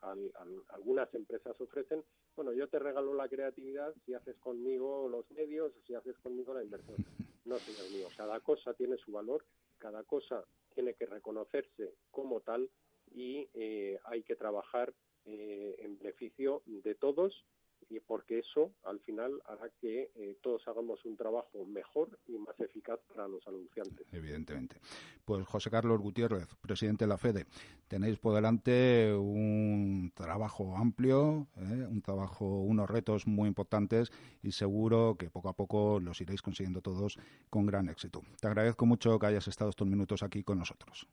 [0.68, 2.02] algunas empresas ofrecen,
[2.34, 6.64] bueno, yo te regalo la creatividad si haces conmigo los medios, si haces conmigo la
[6.64, 6.96] inversión.
[7.42, 9.46] No, señor mío, cada cosa tiene su valor,
[9.78, 12.70] cada cosa tiene que reconocerse como tal
[13.12, 14.92] y eh, hay que trabajar
[15.24, 17.44] eh, en beneficio de todos
[17.88, 22.58] y porque eso al final hará que eh, todos hagamos un trabajo mejor y más
[22.60, 24.06] eficaz para los anunciantes.
[24.12, 24.76] Evidentemente.
[25.24, 27.46] Pues José Carlos Gutiérrez, presidente de la FEDE,
[27.88, 31.86] tenéis por delante un trabajo amplio, ¿eh?
[31.88, 34.12] un trabajo, unos retos muy importantes
[34.42, 38.22] y seguro que poco a poco los iréis consiguiendo todos con gran éxito.
[38.40, 41.06] Te agradezco mucho que hayas estado estos minutos aquí con nosotros.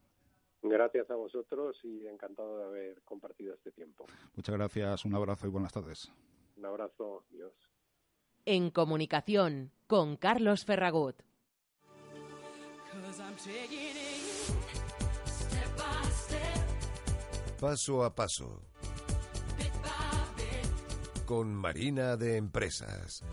[0.63, 4.06] Gracias a vosotros y encantado de haber compartido este tiempo.
[4.36, 6.12] Muchas gracias, un abrazo y buenas tardes.
[6.58, 7.54] Un abrazo, Dios.
[8.46, 11.22] En comunicación con Carlos Ferragut.
[17.60, 18.62] Paso a paso.
[21.26, 23.24] Con Marina de Empresas.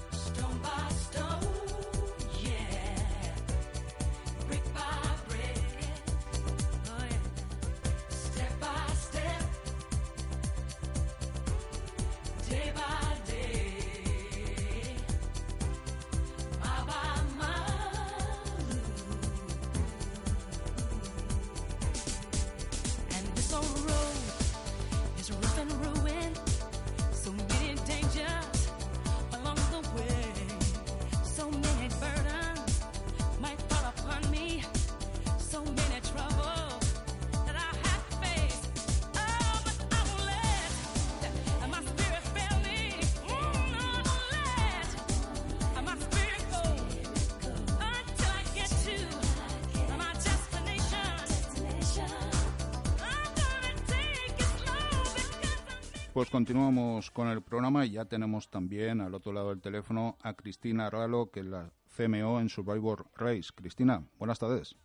[56.15, 60.35] Pues continuamos con el programa y ya tenemos también al otro lado del teléfono a
[60.35, 63.51] Cristina Ralo, que es la CMO en Survivor Race.
[63.53, 64.77] Cristina, buenas tardes.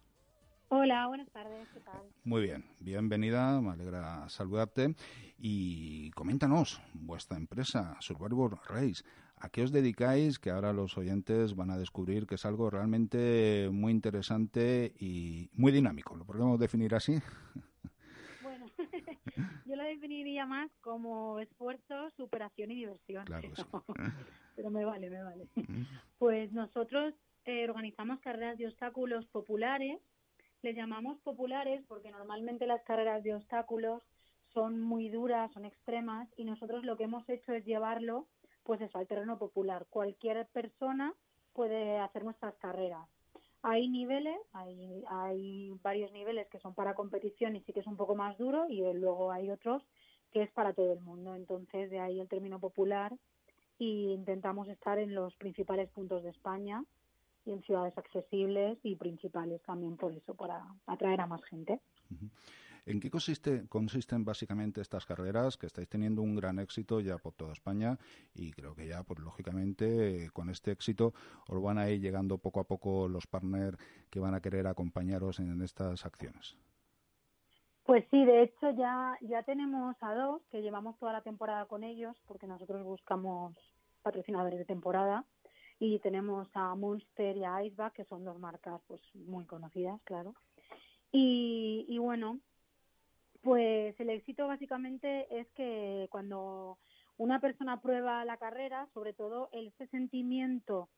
[0.69, 2.01] Hola, buenas tardes, ¿qué tal?
[2.23, 4.95] Muy bien, bienvenida, me alegra saludarte.
[5.37, 9.03] Y coméntanos, vuestra empresa, Survivor Race,
[9.37, 10.39] ¿a qué os dedicáis?
[10.39, 15.71] Que ahora los oyentes van a descubrir que es algo realmente muy interesante y muy
[15.71, 16.15] dinámico.
[16.15, 17.21] ¿Lo podemos definir así?
[19.65, 23.25] Yo lo definiría más como esfuerzo, superación y diversión.
[23.25, 23.49] Claro,
[24.55, 25.47] pero, me vale, me vale.
[26.17, 27.13] Pues nosotros
[27.45, 29.99] eh, organizamos carreras de obstáculos populares.
[30.61, 34.03] Les llamamos populares porque normalmente las carreras de obstáculos
[34.53, 38.27] son muy duras, son extremas y nosotros lo que hemos hecho es llevarlo
[38.63, 39.87] pues eso al terreno popular.
[39.89, 41.13] Cualquier persona
[41.53, 43.07] puede hacer nuestras carreras.
[43.61, 47.97] Hay niveles, hay, hay varios niveles que son para competición y sí que es un
[47.97, 49.83] poco más duro y luego hay otros
[50.31, 51.35] que es para todo el mundo.
[51.35, 53.13] Entonces, de ahí el término popular
[53.77, 56.83] y intentamos estar en los principales puntos de España
[57.45, 61.79] y en ciudades accesibles y principales también por eso, para atraer a más gente.
[62.89, 67.35] ¿En qué consiste, consisten básicamente estas carreras que estáis teniendo un gran éxito ya por
[67.35, 67.99] toda España
[68.33, 71.13] y creo que ya, pues lógicamente, con este éxito
[71.47, 73.77] os van a ir llegando poco a poco los partners
[74.09, 76.57] que van a querer acompañaros en estas acciones?
[77.83, 81.83] Pues sí, de hecho ya, ya tenemos a dos que llevamos toda la temporada con
[81.83, 83.55] ellos porque nosotros buscamos
[84.01, 85.25] patrocinadores de temporada
[85.77, 90.33] y tenemos a Monster y a Iceback que son dos marcas pues muy conocidas, claro.
[91.11, 92.39] Y, y bueno,
[93.41, 96.77] pues el éxito básicamente es que cuando
[97.17, 100.89] una persona prueba la carrera, sobre todo ese sentimiento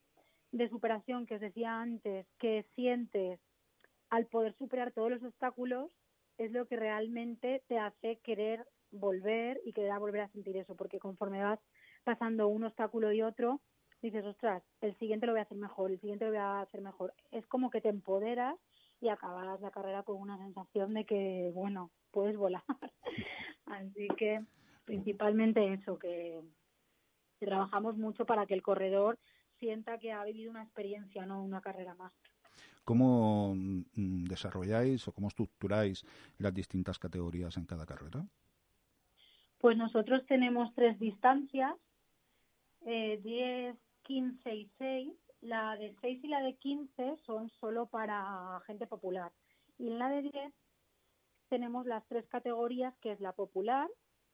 [0.52, 3.40] de superación que os decía antes, que sientes
[4.10, 5.92] al poder superar todos los obstáculos,
[6.38, 11.00] es lo que realmente te hace querer volver y querer volver a sentir eso, porque
[11.00, 11.60] conforme vas
[12.04, 13.62] pasando un obstáculo y otro,
[14.02, 16.82] dices, ostras, el siguiente lo voy a hacer mejor, el siguiente lo voy a hacer
[16.82, 17.14] mejor.
[17.32, 18.58] Es como que te empoderas
[19.02, 22.64] y acabas la carrera con una sensación de que, bueno, puedes volar.
[23.66, 24.46] Así que
[24.86, 26.40] principalmente eso, que,
[27.46, 29.18] trabajamos mucho para que el corredor
[29.60, 32.14] sienta que ha vivido una experiencia, no una carrera más.
[32.84, 36.06] ¿Cómo mm, desarrolláis o cómo estructuráis
[36.38, 38.26] las distintas categorías en cada carrera?
[39.60, 41.74] Pues nosotros tenemos tres distancias,
[42.86, 45.14] eh, 10, 15 y 6.
[45.42, 49.32] La de 6 y la de 15 son solo para gente popular.
[49.78, 50.54] Y en la de 10
[51.50, 53.90] tenemos las tres categorías, que es la popular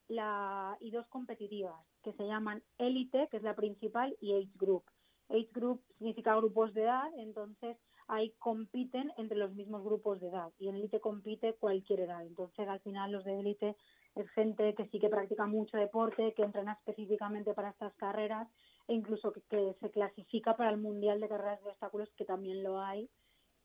[0.07, 4.83] la, y dos competitivas, que se llaman élite, que es la principal, y age group.
[5.29, 7.77] Age group significa grupos de edad, entonces
[8.07, 12.25] ahí compiten entre los mismos grupos de edad y en élite compite cualquier edad.
[12.25, 13.75] Entonces al final los de élite
[14.15, 18.47] es gente que sí que practica mucho deporte, que entrena específicamente para estas carreras
[18.87, 19.41] e incluso que,
[19.79, 23.09] se clasifica para el Mundial de Carreras de Obstáculos, que también lo hay.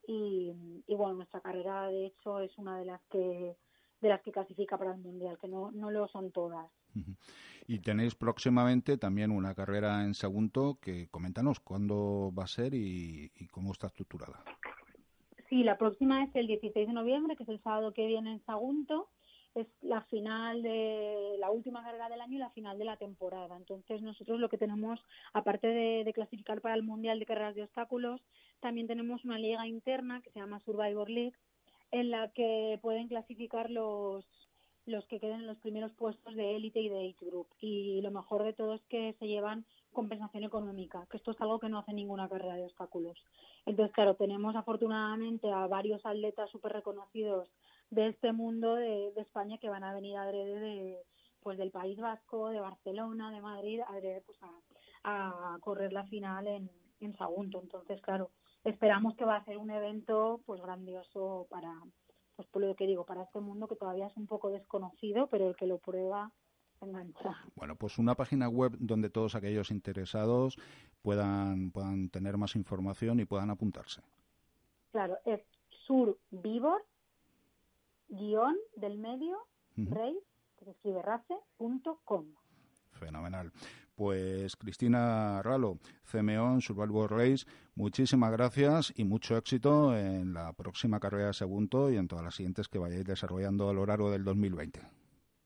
[0.07, 0.53] Y,
[0.87, 3.57] y, bueno, nuestra carrera de hecho es una de las que
[4.01, 6.69] de las que clasifica para el Mundial, que no, no lo son todas.
[7.69, 13.31] Y tenéis próximamente también una carrera en Sagunto que coméntanos cuándo va a ser y,
[13.37, 14.43] y, cómo está estructurada.
[15.49, 18.45] Sí, la próxima es el 16 de noviembre, que es el sábado que viene en
[18.45, 19.09] Sagunto
[19.55, 23.57] es la final de la última carrera del año y la final de la temporada.
[23.57, 25.01] Entonces nosotros lo que tenemos,
[25.33, 28.21] aparte de, clasificar para el Mundial de Carreras de Obstáculos,
[28.61, 31.37] también tenemos una liga interna que se llama Survivor League,
[31.91, 34.25] en la que pueden clasificar los
[34.85, 37.47] los que queden en los primeros puestos de élite y de age group.
[37.61, 41.61] Y lo mejor de todo es que se llevan compensación económica, que esto es algo
[41.61, 43.17] que no hace ninguna carrera de obstáculos.
[43.65, 47.49] Entonces, claro, tenemos afortunadamente a varios atletas súper reconocidos
[47.93, 50.99] de este mundo de, España que van a venir a de,
[51.43, 53.93] pues del País Vasco, de Barcelona, de Madrid, a,
[54.25, 54.39] pues
[55.05, 56.71] a, correr la final en,
[57.01, 57.61] en Sagunto.
[57.61, 58.31] Entonces, claro,
[58.65, 61.71] esperamos que va a ser un evento pues grandioso para,
[62.35, 65.49] pues por lo que digo, para este mundo que todavía es un poco desconocido, pero
[65.49, 66.33] el que lo prueba
[66.81, 67.37] engancha.
[67.55, 70.57] Bueno, pues una página web donde todos aquellos interesados
[71.03, 74.01] puedan, puedan tener más información y puedan apuntarse.
[74.93, 75.43] Claro, es
[75.87, 76.83] survivor
[78.13, 79.39] guion del medio,
[79.77, 80.19] rey,
[80.59, 82.27] que se escribe race.com.
[82.93, 83.51] Fenomenal.
[83.95, 85.79] Pues Cristina Ralo,
[86.11, 91.97] CMO Survival Race, muchísimas gracias y mucho éxito en la próxima carrera de segundo y
[91.97, 94.81] en todas las siguientes que vayáis desarrollando a lo largo del 2020.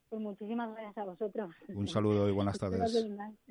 [0.09, 1.55] Pues muchísimas gracias a vosotros.
[1.69, 3.05] Un saludo y buenas tardes.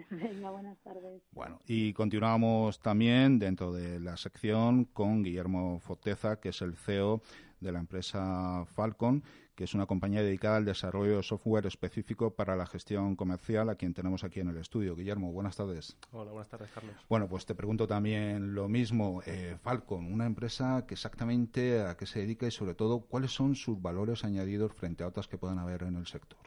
[0.09, 1.21] Venga, buenas tardes.
[1.31, 7.21] Bueno, y continuamos también dentro de la sección con Guillermo Foteza, que es el CEO
[7.65, 9.23] de la empresa Falcon,
[9.55, 13.75] que es una compañía dedicada al desarrollo de software específico para la gestión comercial, a
[13.75, 14.95] quien tenemos aquí en el estudio.
[14.95, 15.97] Guillermo, buenas tardes.
[16.11, 16.95] Hola, buenas tardes, Carlos.
[17.09, 19.21] Bueno, pues te pregunto también lo mismo.
[19.25, 23.55] Eh, Falcon, una empresa que exactamente a qué se dedica y sobre todo cuáles son
[23.55, 26.39] sus valores añadidos frente a otras que puedan haber en el sector.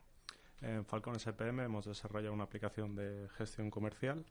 [0.60, 4.24] En Falcon SPM hemos desarrollado una aplicación de gestión comercial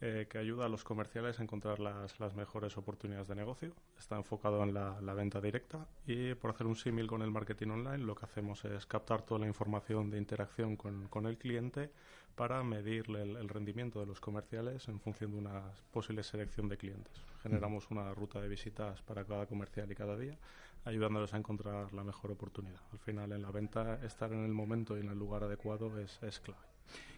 [0.00, 3.72] eh, que ayuda a los comerciales a encontrar las, las, mejores oportunidades de negocio.
[3.98, 7.98] Está enfocado en la, venta directa y por hacer un símil con el marketing online
[7.98, 11.90] lo que hacemos es captar toda la información de interacción con, con el cliente
[12.34, 15.62] para medir el, rendimiento de los comerciales en función de una
[15.92, 17.12] posible selección de clientes.
[17.42, 20.36] Generamos una ruta de visitas para cada comercial y cada día,
[20.84, 22.80] ayudándoles a encontrar la mejor oportunidad.
[22.92, 26.22] Al final, en la venta, estar en el momento y en el lugar adecuado es,
[26.22, 26.62] es clave.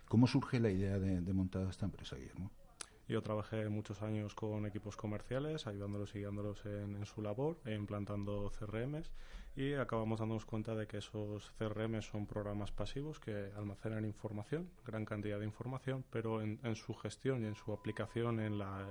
[0.08, 2.50] ¿Cómo surge la idea de, de montar esta empresa, Guillermo?
[3.08, 9.12] Yo trabajé muchos años con equipos comerciales, ayudándolos y guiándolos en, su labor, implantando CRMs
[9.54, 15.04] y acabamos dándonos cuenta de que esos CRM son programas pasivos que almacenan información, gran
[15.04, 18.88] cantidad de información, pero en, su gestión y en su aplicación en la,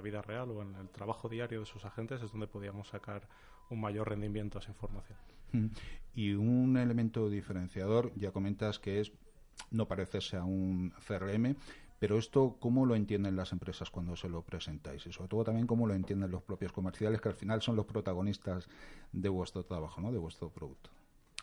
[0.00, 3.28] vida real o en el trabajo diario de sus agentes es donde podíamos sacar
[3.70, 5.18] un mayor rendimiento a esa información.
[6.14, 9.12] Y un elemento diferenciador, ya comentas que es
[9.70, 11.56] no parecerse a un CRM,
[11.98, 15.06] pero esto, ¿cómo lo entienden las empresas cuando se lo presentáis?
[15.06, 17.86] Y sobre todo también, ¿cómo lo entienden los propios comerciales, que al final son los
[17.86, 18.68] protagonistas
[19.12, 20.12] de vuestro trabajo, ¿no?
[20.12, 20.90] de vuestro producto?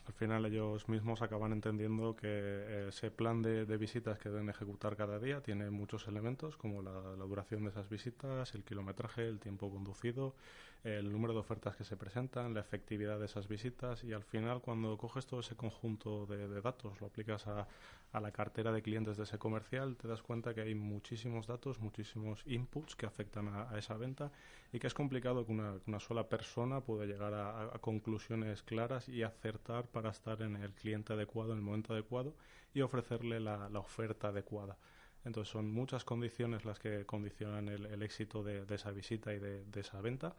[0.05, 4.95] al final ellos mismos acaban entendiendo que eh, ese plan de, visitas que deben ejecutar
[4.95, 6.91] cada día tiene muchos elementos como la,
[7.25, 10.35] duración de esas visitas, el kilometraje, el tiempo conducido,
[10.83, 14.61] el número de ofertas que se presentan, la efectividad de esas visitas y al final
[14.61, 17.67] cuando coges todo ese conjunto de, datos, lo aplicas a,
[18.19, 22.43] la cartera de clientes de ese comercial, te das cuenta que hay muchísimos datos, muchísimos
[22.45, 24.31] inputs que afectan a, esa venta
[24.71, 29.23] y que es complicado que una, sola persona pueda llegar a, a conclusiones claras y
[29.23, 32.35] acertar para estar en el cliente adecuado, en el momento adecuado
[32.73, 34.77] y ofrecerle la, oferta adecuada.
[35.25, 40.01] Entonces son muchas condiciones las que condicionan el, éxito de, esa visita y de, esa
[40.01, 40.35] venta.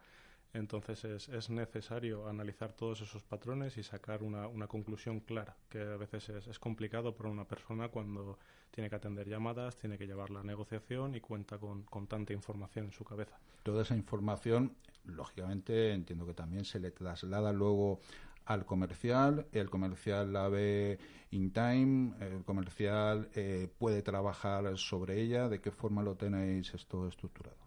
[0.55, 5.97] Entonces es, es, necesario analizar todos esos patrones y sacar una, conclusión clara, que a
[5.97, 8.39] veces es, complicado para una persona cuando
[8.71, 12.85] tiene que atender llamadas, tiene que llevar la negociación y cuenta con, con tanta información
[12.85, 13.37] en su cabeza.
[13.63, 17.99] Toda esa información lógicamente entiendo que también se le traslada luego
[18.45, 20.97] al comercial, el comercial la ve
[21.31, 27.09] in time, el comercial eh, puede trabajar sobre ella, ¿de qué forma lo tenéis esto
[27.09, 27.64] estructurado?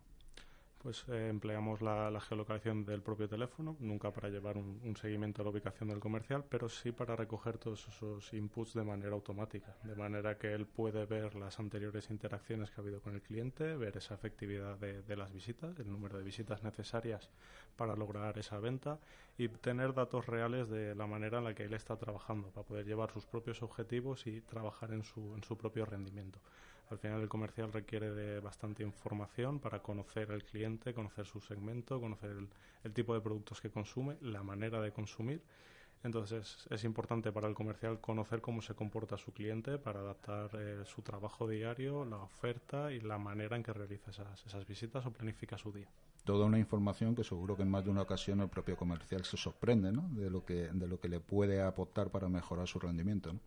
[0.79, 5.51] Pues eh, empleamos la, geolocalización del propio teléfono, nunca para llevar un, seguimiento a la
[5.51, 10.39] ubicación del comercial, pero sí para recoger todos esos inputs de manera automática, de manera
[10.39, 14.15] que él puede ver las anteriores interacciones que ha habido con el cliente, ver esa
[14.15, 17.29] efectividad de, las visitas, el número de visitas necesarias
[17.75, 19.01] para lograr esa venta
[19.37, 22.87] y tener datos reales de la manera en la que él está trabajando, para poder
[22.87, 26.39] llevar sus propios objetivos y trabajar en su propio rendimiento.
[26.91, 32.01] Al final el comercial requiere de bastante información para conocer al cliente, conocer su segmento,
[32.01, 32.37] conocer
[32.85, 35.43] el, tipo de productos que consume, la manera de consumir.
[36.03, 40.83] Entonces es importante para el comercial conocer cómo se comporta su cliente para adaptar eh,
[40.85, 45.11] su trabajo diario, la oferta y la manera en que realiza esas, esas visitas o
[45.11, 45.89] planifica su día
[46.25, 49.39] toda una información que seguro que en más de una ocasión el propio comercial se
[49.39, 50.09] sorprende ¿no?
[50.11, 53.41] de lo que de lo que le puede aportar para mejorar su rendimiento ¿no?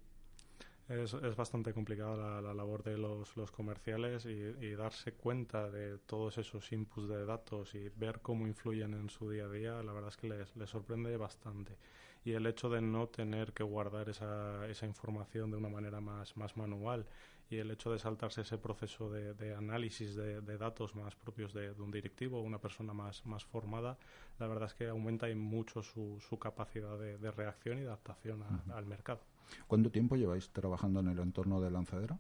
[0.92, 6.38] Es, es bastante complicada la, labor de los, los comerciales y, darse cuenta de todos
[6.38, 10.10] esos inputs de datos y ver cómo influyen en su día a día, la verdad
[10.10, 11.78] es que les, les sorprende bastante.
[12.26, 16.36] Y el hecho de no tener que guardar esa, esa información de una manera más,
[16.36, 17.06] más manual
[17.52, 21.54] y el hecho de saltarse ese proceso de, de análisis de, de, datos más propios
[21.54, 23.98] de, un directivo o una persona más, más formada,
[24.40, 28.42] la verdad es que aumenta mucho su, su capacidad de, reacción y de adaptación
[28.74, 29.20] al mercado.
[29.68, 32.18] ¿Cuánto tiempo lleváis trabajando en el entorno de lanzadera?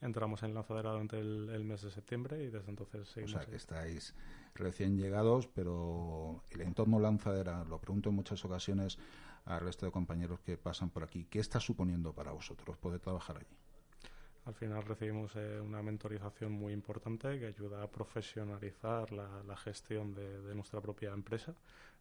[0.00, 3.34] Entramos en lanzadera durante el, mes de septiembre y desde entonces seguimos.
[3.34, 4.14] O sea, que estáis
[4.54, 8.96] recién llegados, pero el entorno lanzadera, lo pregunto en muchas ocasiones
[9.44, 13.38] al resto de compañeros que pasan por aquí, ¿qué está suponiendo para vosotros poder trabajar
[13.38, 13.56] allí?
[14.50, 20.52] Al final recibimos eh, una mentorización muy importante que ayuda a profesionalizar la, gestión de,
[20.56, 21.54] nuestra propia empresa,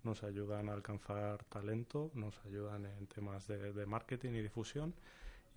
[0.04, 4.96] nos ayudan a alcanzar talento, nos ayudan en temas de, marketing y difusión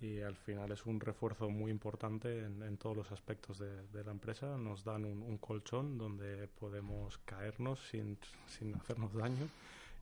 [0.01, 4.55] y al final es un refuerzo muy importante en, todos los aspectos de, la empresa.
[4.55, 9.49] Nos dan un, colchón donde podemos caernos sin, sin hacernos daño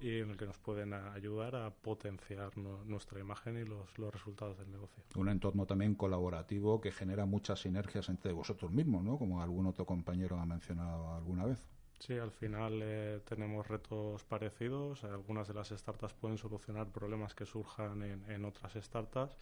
[0.01, 4.57] y en el que nos pueden ayudar a potenciar nuestra imagen y los, los, resultados
[4.57, 5.03] del negocio.
[5.15, 9.17] Un entorno también colaborativo que genera muchas sinergias entre vosotros mismos, ¿no?
[9.17, 11.63] Como algún otro compañero ha mencionado alguna vez.
[11.99, 15.03] Sí, al final eh, tenemos retos parecidos.
[15.03, 19.37] Algunas de las startups pueden solucionar problemas que surjan en, en otras startups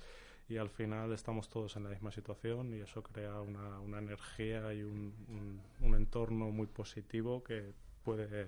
[0.50, 4.74] y al final estamos todos en la misma situación y eso crea una, una energía
[4.74, 8.48] y un, un, un entorno muy positivo que puede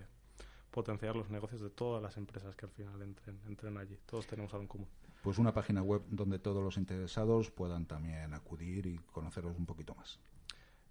[0.71, 3.97] potenciar los negocios de todas las empresas que al final entren, entren allí.
[4.05, 4.87] Todos tenemos algo en común.
[5.21, 9.93] Pues una página web donde todos los interesados puedan también acudir y conoceros un poquito
[9.93, 10.19] más.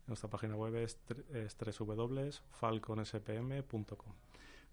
[0.07, 0.99] Nuestra página web es,
[1.33, 4.13] es www.falconspm.com.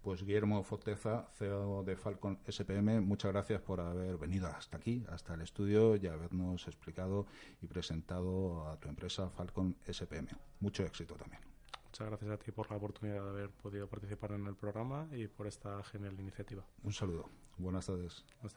[0.02, 5.34] Pues Guillermo Forteza, CEO de Falcon SPM, muchas gracias por haber venido hasta aquí, hasta
[5.34, 7.26] el estudio y habernos explicado
[7.60, 10.28] y presentado a tu empresa Falcon SPM.
[10.60, 11.57] Mucho éxito también.
[11.98, 15.26] Muchas gracias a ti por la oportunidad de haber podido participar en el programa y
[15.26, 16.64] por esta genial iniciativa.
[16.84, 17.28] Un saludo.
[17.56, 18.24] Buenas tardes.
[18.40, 18.54] Buenas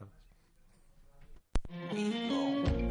[1.67, 2.90] tardes.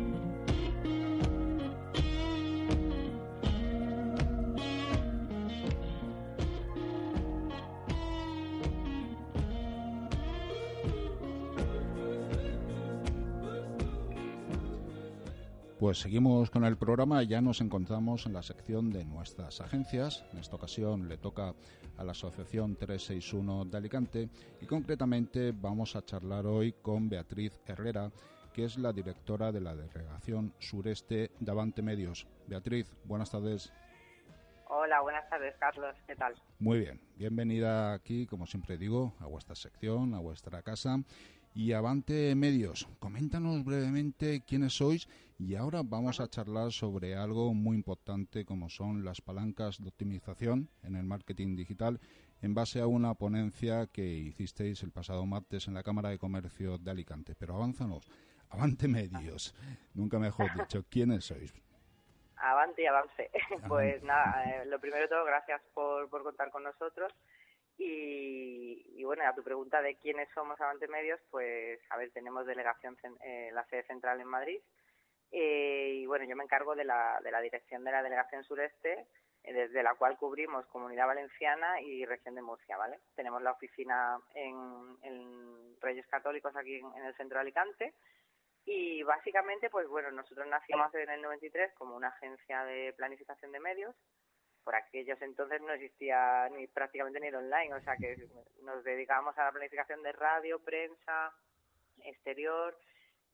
[15.80, 20.26] Pues seguimos con el programa, ya nos encontramos en la sección de nuestras agencias.
[20.30, 21.54] En esta ocasión le toca
[21.96, 24.28] a la Asociación 361 de Alicante
[24.60, 28.10] y concretamente vamos a charlar hoy con Beatriz Herrera,
[28.52, 32.26] que es la directora de la Delegación Sureste de Avante Medios.
[32.46, 33.72] Beatriz, buenas tardes.
[34.68, 35.96] Hola, buenas tardes, Carlos.
[36.06, 36.34] ¿Qué tal?
[36.58, 37.00] Muy bien.
[37.16, 40.98] Bienvenida aquí, como siempre digo, a vuestra sección, a vuestra casa
[41.60, 42.88] y Avante Medios.
[43.00, 45.06] Coméntanos brevemente quiénes sois
[45.38, 50.70] y ahora vamos a charlar sobre algo muy importante como son las palancas de optimización
[50.82, 52.00] en el marketing digital
[52.40, 56.78] en base a una ponencia que hicisteis el pasado martes en la Cámara de Comercio
[56.78, 57.34] de Alicante.
[57.38, 58.08] Pero avánzanos,
[58.48, 59.54] Avante Medios,
[59.92, 61.52] nunca mejor dicho, ¿quiénes sois?
[62.36, 63.30] Avante y avance.
[63.68, 67.12] Pues nada, eh, lo primero de todo, gracias por, por contar con nosotros.
[67.82, 72.96] Y, bueno, a tu pregunta de quiénes somos Avante Medios, pues a ver, tenemos delegación,
[73.24, 74.60] eh, la sede central en Madrid.
[75.32, 79.06] Eh, y bueno, yo me encargo de la, de la dirección de la delegación sureste,
[79.44, 82.98] eh, desde la cual cubrimos Comunidad Valenciana y Región de Murcia, ¿vale?
[83.16, 87.94] Tenemos la oficina en, Reyes Católicos aquí en, el centro de Alicante.
[88.66, 93.60] Y básicamente, pues bueno, nosotros nacimos en el 93 como una agencia de planificación de
[93.60, 93.96] medios
[94.64, 98.28] por aquellos entonces no existía ni prácticamente ni el online, o sea que
[98.62, 101.32] nos dedicábamos a la planificación de radio, prensa,
[102.04, 102.76] exterior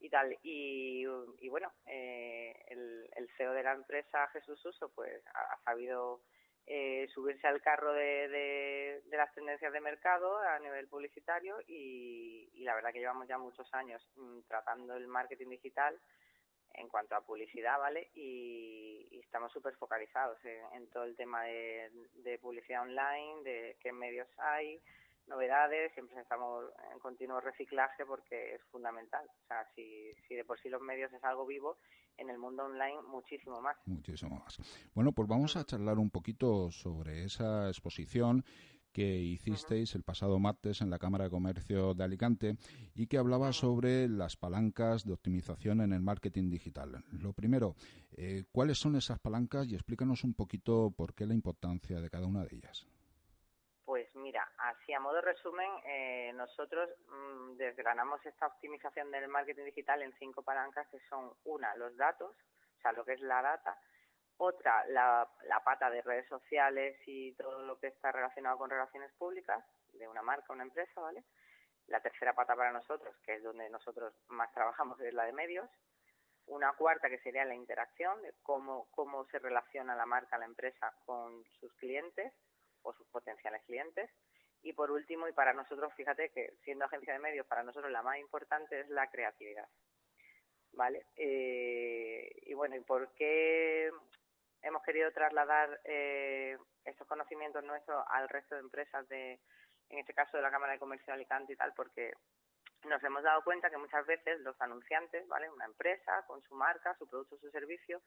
[0.01, 0.37] y tal.
[0.43, 1.05] Y,
[1.49, 6.21] bueno, eh, el, el, CEO de la empresa, Jesús Uso, pues ha, sabido
[6.67, 8.29] eh, subirse al carro de,
[9.09, 13.39] de, las tendencias de mercado a nivel publicitario y, y la verdad que llevamos ya
[13.39, 15.99] muchos años mm, tratando el marketing digital
[16.75, 18.11] en cuanto a publicidad, ¿vale?
[18.15, 20.39] Y, estamos súper focalizados
[20.73, 24.81] en, todo el tema de, de publicidad online, de qué medios hay,
[25.27, 29.27] novedades, siempre estamos en continuo reciclaje porque es fundamental.
[29.27, 31.77] O sea, si, si de por sí los medios es algo vivo,
[32.19, 33.77] en el mundo online muchísimo más.
[33.87, 34.59] Muchísimo más.
[34.95, 38.45] Bueno, pues vamos a charlar un poquito sobre esa exposición
[38.97, 42.57] que hicisteis el pasado martes en la Cámara de Comercio de Alicante
[42.95, 47.05] y que hablaba sobre las palancas de optimización en el marketing digital.
[47.13, 47.75] Lo primero,
[48.17, 52.27] eh, ¿cuáles son esas palancas y explícanos un poquito por qué la importancia de cada
[52.27, 52.89] una de ellas?
[54.15, 60.13] Mira, así a modo resumen, eh, nosotros mmm, desgranamos esta optimización del marketing digital en
[60.19, 62.35] cinco palancas que son una, los datos,
[62.79, 63.79] o sea, lo que es la data,
[64.39, 69.13] otra, la, la pata de redes sociales y todo lo que está relacionado con relaciones
[69.15, 69.65] públicas
[69.95, 71.25] de una marca, una empresa, ¿vale?
[71.87, 75.69] La tercera pata para nosotros, que es donde nosotros más trabajamos, es la de medios.
[76.47, 80.93] Una cuarta que sería la interacción, de cómo, cómo se relaciona la marca, la empresa
[81.05, 82.33] con sus clientes
[82.83, 84.11] o sus potenciales clientes.
[84.63, 88.03] Y por último, y para nosotros, fíjate que siendo agencia de medios, para nosotros la
[88.03, 89.69] más importante es la creatividad.
[90.73, 91.07] ¿Vale?
[91.17, 93.91] Eh, y bueno, ¿y por qué
[94.67, 99.41] hemos querido trasladar eh, estos conocimientos nuestros al resto de empresas de,
[99.89, 101.73] en este caso de la Cámara de Comercio de Alicante y tal?
[101.75, 102.13] Porque
[102.85, 105.51] nos hemos dado cuenta que muchas veces los anunciantes, ¿vale?
[105.51, 108.03] Una empresa con su marca, su producto, su servicio,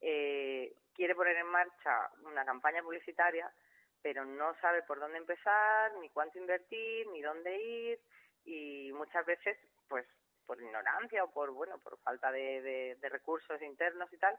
[0.00, 3.52] eh, quiere poner en marcha una campaña publicitaria
[4.02, 8.00] pero no sabe por dónde empezar, ni cuánto invertir, ni dónde ir
[8.44, 9.56] y muchas veces,
[9.88, 10.04] pues
[10.44, 14.36] por ignorancia o por bueno por falta de, de, recursos internos y tal,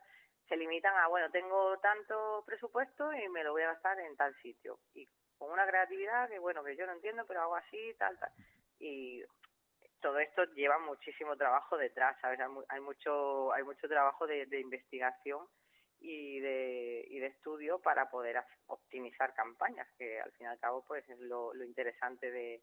[0.48, 4.36] se limitan a bueno tengo tanto presupuesto y me lo voy a gastar en tal
[4.42, 8.18] sitio y con una creatividad que bueno que yo no entiendo pero hago así tal
[8.20, 8.32] tal
[8.80, 9.24] y
[10.04, 12.38] todo esto lleva muchísimo trabajo detrás, ¿sabes?
[12.68, 15.48] Hay, mucho hay mucho trabajo de, investigación
[16.02, 20.84] y de, y de estudio para poder optimizar campañas, que al fin y al cabo
[20.86, 22.62] pues es lo, lo interesante de,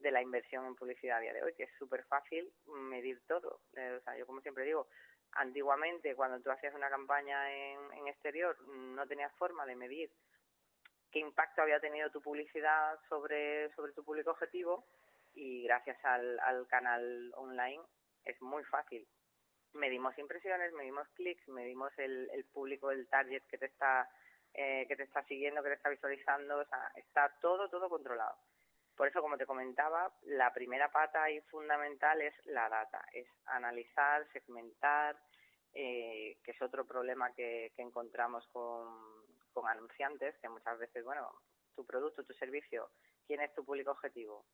[0.00, 3.60] de la inversión en publicidad a día de hoy, que es súper fácil medir todo.
[3.76, 4.88] Eh, o sea, yo como siempre digo,
[5.34, 10.10] antiguamente cuando tú hacías una campaña en, en exterior no tenías forma de medir
[11.10, 14.84] qué impacto había tenido tu publicidad sobre, sobre tu público objetivo
[15.34, 17.82] y gracias al, al canal online
[18.24, 19.06] es muy fácil
[19.74, 24.08] medimos impresiones, medimos clics, medimos el, el público, el target que te está
[24.54, 28.36] eh, que te está siguiendo, que te está visualizando, o sea, está todo, todo controlado.
[28.96, 34.26] Por eso, como te comentaba, la primera pata y fundamental es la data, es analizar,
[34.32, 35.16] segmentar,
[35.72, 38.88] eh, que es otro problema que, que encontramos con,
[39.52, 41.32] con anunciantes, que muchas veces, bueno,
[41.74, 42.90] tu producto, tu servicio,
[43.26, 44.44] ¿quién es tu público objetivo?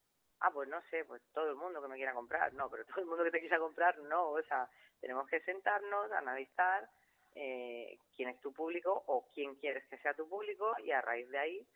[0.41, 3.01] ah, pues no sé, pues todo el mundo que me quiera comprar, no, pero todo
[3.01, 4.69] el mundo que te quiera comprar, no, o sea,
[5.01, 6.89] tenemos que sentarnos, analizar
[7.35, 11.29] eh, quién es tu público o quién quieres que sea tu público y a raíz
[11.31, 11.67] de ahí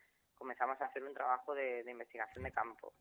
[0.43, 2.93] comenzamos a hacer un trabajo de, de investigación de campo,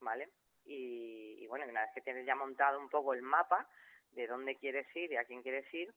[0.00, 0.30] ¿vale?
[0.64, 3.68] Y, y bueno, una vez que tienes ya montado un poco el mapa
[4.12, 5.92] de dónde quieres ir y a quién quieres ir,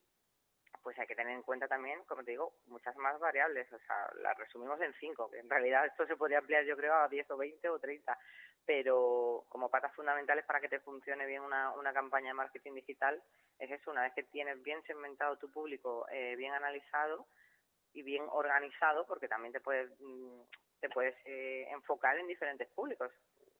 [0.83, 3.71] pues hay que tener en cuenta también, como te digo, muchas más variables.
[3.71, 6.93] O sea, las resumimos en cinco, que en realidad esto se podría ampliar, yo creo,
[6.93, 8.19] a 10 o 20 o 30.
[8.65, 13.23] Pero como patas fundamentales para que te funcione bien una, una campaña de marketing digital,
[13.59, 17.27] es eso, una vez que tienes bien segmentado tu público, eh, bien analizado
[17.93, 20.41] y bien organizado, porque también te puedes, mm,
[20.81, 23.11] te puedes eh, enfocar en diferentes públicos.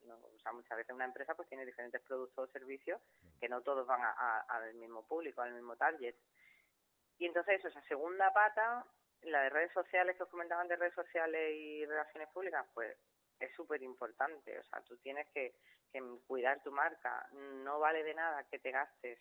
[0.03, 2.99] O sea, muchas veces una empresa pues tiene diferentes productos o servicios
[3.39, 6.15] que no todos van al mismo público, al mismo target.
[7.19, 8.83] Y entonces esa segunda pata,
[9.21, 12.97] la de redes sociales que os comentaban de redes sociales y relaciones públicas, pues
[13.39, 14.57] es súper importante.
[14.57, 15.53] O sea, tú tienes que,
[15.93, 17.27] que, cuidar tu marca.
[17.31, 19.19] No vale de nada que te gastes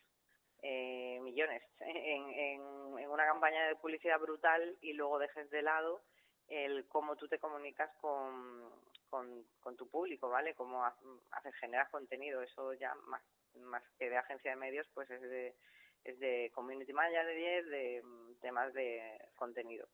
[0.63, 6.03] eh, millones en, una campaña de publicidad brutal y luego dejes de lado
[6.51, 8.69] el cómo tú te comunicas con,
[9.09, 10.55] con, tu público, ¿vale?
[10.55, 12.43] Cómo haces, generas contenido.
[12.43, 13.23] Eso ya más,
[13.61, 15.55] más que de agencia de medios, pues es de
[16.03, 17.27] es de community manager,
[17.67, 18.03] de
[18.41, 19.87] temas de contenido,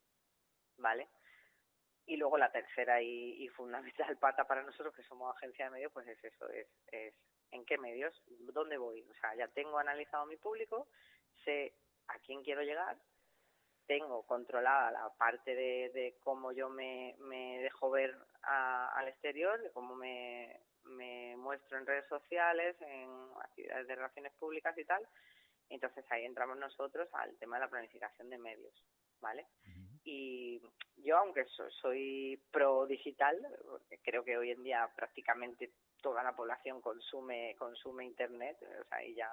[0.78, 1.08] ¿vale?
[2.06, 5.92] Y luego la tercera y, y, fundamental pata para nosotros, que somos agencia de medios,
[5.92, 7.12] pues es eso, es, es
[7.50, 8.14] en qué medios,
[8.52, 9.02] dónde voy.
[9.10, 10.86] O sea, ya tengo analizado mi público,
[11.44, 11.74] sé
[12.06, 12.96] a quién quiero llegar
[13.86, 19.72] tengo controlada la parte de, de cómo yo me, me dejo ver al exterior, de
[19.72, 23.10] cómo me, me muestro en redes sociales, en
[23.42, 25.06] actividades de relaciones públicas y tal.
[25.68, 28.84] Entonces ahí entramos nosotros al tema de la planificación de medios,
[29.20, 29.46] ¿vale?
[30.04, 30.62] Y
[30.98, 31.44] yo, aunque
[31.80, 33.36] soy pro digital,
[33.68, 39.04] porque creo que hoy en día prácticamente toda la población consume consume internet, o sea,
[39.04, 39.28] y ya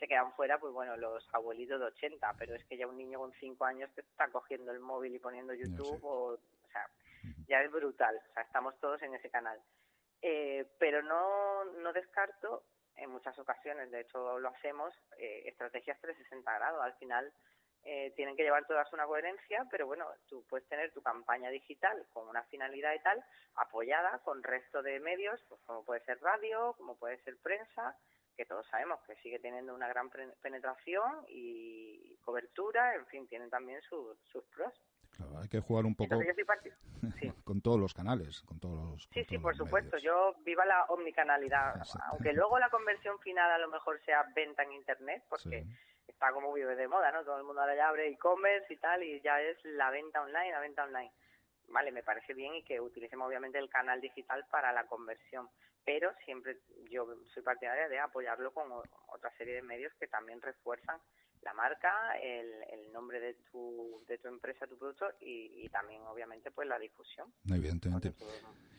[0.00, 3.18] se quedan fuera, pues bueno, los abuelitos de 80, pero es que ya un niño
[3.18, 6.38] con 5 años que está cogiendo el móvil y poniendo YouTube, o, o
[6.72, 6.88] sea,
[7.46, 9.60] ya es brutal, o sea, estamos todos en ese canal.
[10.22, 12.64] Eh, pero no, no descarto,
[12.96, 16.82] en muchas ocasiones, de hecho lo hacemos, eh, estrategias 360 grados.
[16.82, 17.32] Al final
[17.82, 22.06] eh, tienen que llevar todas una coherencia, pero bueno, tú puedes tener tu campaña digital
[22.12, 23.24] con una finalidad y tal,
[23.54, 27.96] apoyada con resto de medios, pues como puede ser radio, como puede ser prensa,
[28.40, 33.82] que todos sabemos que sigue teniendo una gran penetración y cobertura, en fin, tienen también
[33.82, 34.16] sus
[34.54, 34.72] pros.
[35.10, 36.18] Claro, hay que jugar un poco
[37.44, 39.08] con todos los canales, con todos los.
[39.12, 39.98] sí, sí, por supuesto.
[39.98, 44.72] Yo viva la omnicanalidad, aunque luego la conversión final a lo mejor sea venta en
[44.72, 45.66] internet, porque
[46.08, 47.22] está como muy de moda, ¿no?
[47.22, 50.52] Todo el mundo ahora ya abre e-commerce y tal, y ya es la venta online,
[50.52, 51.12] la venta online.
[51.68, 55.50] Vale, me parece bien y que utilicemos obviamente el canal digital para la conversión
[55.84, 56.58] pero siempre
[56.90, 61.00] yo soy partidaria de apoyarlo con otra serie de medios que también refuerzan
[61.42, 61.90] la marca,
[62.22, 67.32] el, nombre de tu, de tu empresa, tu producto y, también obviamente pues la difusión.
[67.48, 68.12] Evidentemente.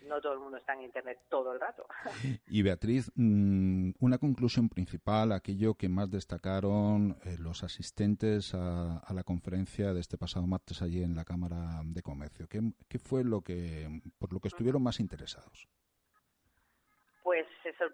[0.05, 1.87] no todo el mundo está en Internet todo el rato.
[2.47, 9.13] Y Beatriz, mm, una conclusión principal, aquello que más destacaron eh, los asistentes a, a,
[9.13, 12.47] la conferencia de este pasado martes allí en la Cámara de Comercio.
[12.47, 15.69] ¿Qué, qué fue lo que, por lo que estuvieron más interesados?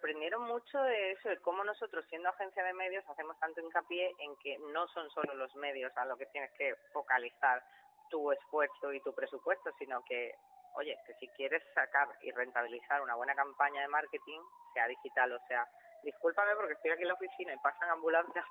[0.08, 4.38] Sorprendieron mucho de eso, de cómo nosotros, siendo agencia de medios, hacemos tanto hincapié en
[4.38, 7.62] que no son solo los medios a lo que tienes que focalizar
[8.10, 10.34] tu esfuerzo y tu presupuesto, sino que,
[10.76, 14.40] oye, que si quieres sacar y rentabilizar una buena campaña de marketing,
[14.74, 15.68] sea digital o sea,
[16.04, 18.46] discúlpame porque estoy aquí en la oficina y pasan ambulancias,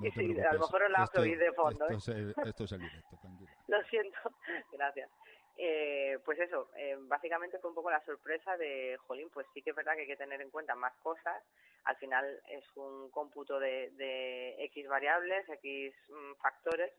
[0.00, 1.88] y si, a lo mejor os la de fondo.
[1.88, 2.32] Esto, ¿eh?
[2.36, 3.52] es, esto es el directo, tranquila.
[3.68, 4.18] Lo siento,
[4.72, 5.08] gracias
[5.56, 9.70] eh, pues eso, eh, básicamente fue un poco la sorpresa de, jolín, pues sí que
[9.70, 11.42] es verdad que hay que tener en cuenta más cosas.
[11.84, 16.92] Al final es un cómputo de, de X variables, X mm, factores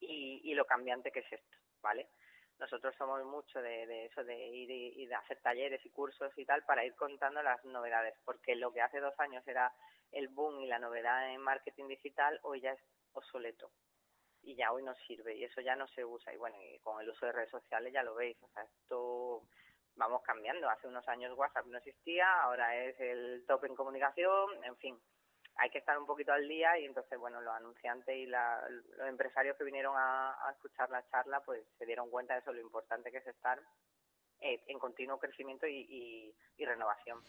[0.00, 2.08] y, y, lo cambiante que es esto, ¿vale?
[2.58, 6.44] Nosotros somos mucho de, de eso, de ir y, de hacer talleres y cursos y
[6.44, 9.72] tal para ir contando las novedades, porque lo que hace dos años era
[10.12, 12.80] el boom y la novedad en marketing digital hoy ya es
[13.12, 13.70] obsoleto
[14.42, 16.32] y ya hoy no sirve y eso ya no se usa.
[16.32, 19.42] Y bueno y con el uso de redes sociales ya lo veis o sea esto
[19.96, 20.68] vamos cambiando.
[20.68, 24.98] Hace unos años WhatsApp no existía ahora es el top en comunicación en fin
[25.56, 26.78] hay que estar un poquito al día.
[26.78, 31.64] Y entonces bueno los anunciantes y los empresarios que vinieron a, escuchar la charla pues
[31.78, 33.60] se dieron cuenta de eso lo importante que es estar
[34.40, 37.20] eh, en continuo crecimiento y renovación.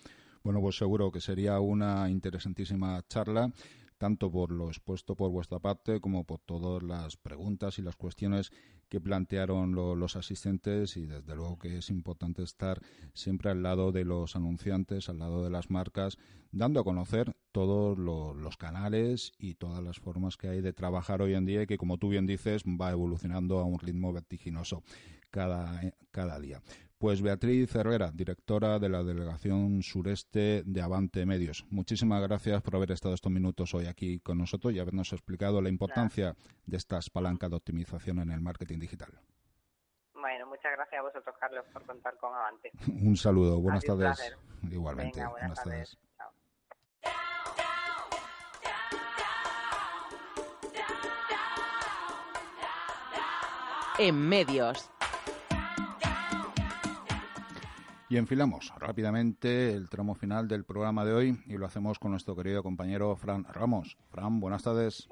[0.43, 3.51] Bueno, pues seguro que sería una interesantísima charla
[4.01, 8.51] tanto por lo expuesto por vuestra parte como por todas las preguntas y las cuestiones
[8.89, 12.81] que plantearon los asistentes y desde luego que es importante estar
[13.13, 16.17] siempre al lado de los anunciantes, al lado de las marcas,
[16.51, 21.35] dando a conocer todos los canales y todas las formas que hay de trabajar hoy
[21.35, 24.81] en día y que como tú bien dices va evolucionando a un ritmo vertiginoso
[25.29, 25.79] cada,
[26.09, 26.63] cada día.
[27.01, 31.65] Pues Beatriz Herrera, directora de la Delegación Sureste de Avante Medios.
[31.71, 35.69] Muchísimas gracias por haber estado estos minutos hoy aquí con nosotros y habernos explicado la
[35.69, 39.19] importancia de estas palancas de optimización en el marketing digital.
[40.13, 42.69] Bueno, muchas gracias a vosotros, Carlos, por contar con Avante.
[43.03, 44.37] Un saludo, buenas tardes.
[44.69, 45.97] Igualmente, buenas, tardes.
[53.97, 54.91] En medios.
[58.11, 62.35] Y enfilamos rápidamente el tramo final del programa de hoy y lo hacemos con nuestro
[62.35, 63.95] querido compañero Fran Ramos.
[64.09, 65.07] Fran, buenas tardes.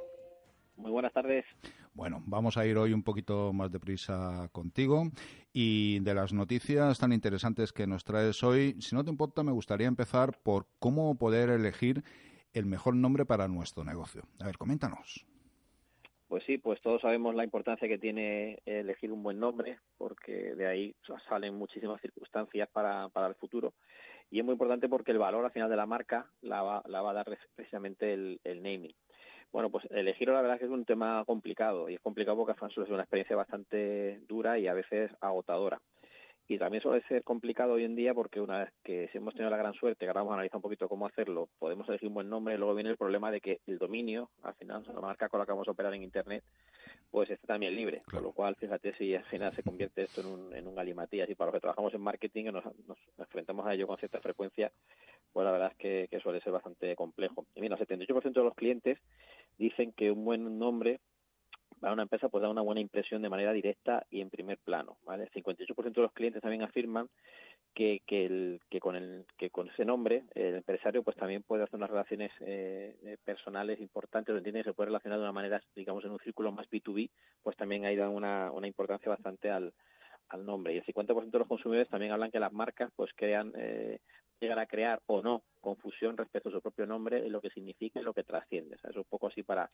[0.76, 1.46] Muy buenas tardes.
[1.94, 5.10] Bueno, vamos a ir hoy un poquito más deprisa contigo
[5.54, 9.54] y de las noticias tan interesantes que nos traes hoy, si no te importa, me
[9.54, 12.04] gustaría empezar por cómo poder elegir
[12.52, 14.24] el mejor nombre para nuestro negocio.
[14.42, 15.26] A ver, coméntanos.
[16.30, 20.68] Pues sí, pues todos sabemos la importancia que tiene elegir un buen nombre, porque de
[20.68, 20.96] ahí
[21.28, 23.74] salen muchísimas circunstancias para, para el futuro.
[24.30, 27.02] Y es muy importante porque el valor al final de la marca la va, la
[27.02, 28.94] va a dar precisamente el, el naming.
[29.52, 32.52] Bueno, pues elegirlo la verdad es que es un tema complicado y es complicado porque
[32.52, 35.82] al final es una experiencia bastante dura y a veces agotadora.
[36.52, 39.52] Y también suele ser complicado hoy en día porque una vez que si hemos tenido
[39.52, 42.16] la gran suerte, que ahora vamos a analizar un poquito cómo hacerlo, podemos elegir un
[42.16, 45.30] buen nombre, y luego viene el problema de que el dominio, al final, la marca
[45.30, 46.44] con la que vamos a operar en Internet,
[47.12, 48.02] pues esté también libre.
[48.10, 51.30] Con lo cual, fíjate si al final se convierte esto en un, en un galimatías.
[51.30, 54.20] Y para los que trabajamos en marketing y nos, nos enfrentamos a ello con cierta
[54.20, 54.72] frecuencia,
[55.32, 57.46] pues la verdad es que, que suele ser bastante complejo.
[57.54, 58.98] Y mira, el 78% de los clientes
[59.60, 61.00] dicen que un buen nombre
[61.80, 64.98] para una empresa pues da una buena impresión de manera directa y en primer plano.
[65.06, 65.24] ¿vale?
[65.24, 67.10] El 58% de los clientes también afirman
[67.74, 71.64] que, que, el, que, con el, que con ese nombre el empresario pues también puede
[71.64, 76.04] hacer unas relaciones eh, personales importantes, lo entiende se puede relacionar de una manera, digamos,
[76.04, 77.10] en un círculo más B2B,
[77.44, 79.74] pues también hay dado una, una importancia bastante al,
[80.30, 80.74] al nombre.
[80.74, 84.00] Y el 50% de los consumidores también hablan que las marcas pues crean, eh,
[84.40, 88.00] llegan a crear o no confusión respecto a su propio nombre y lo que significa
[88.00, 88.78] y lo que trasciende.
[88.84, 89.70] Es un poco así para,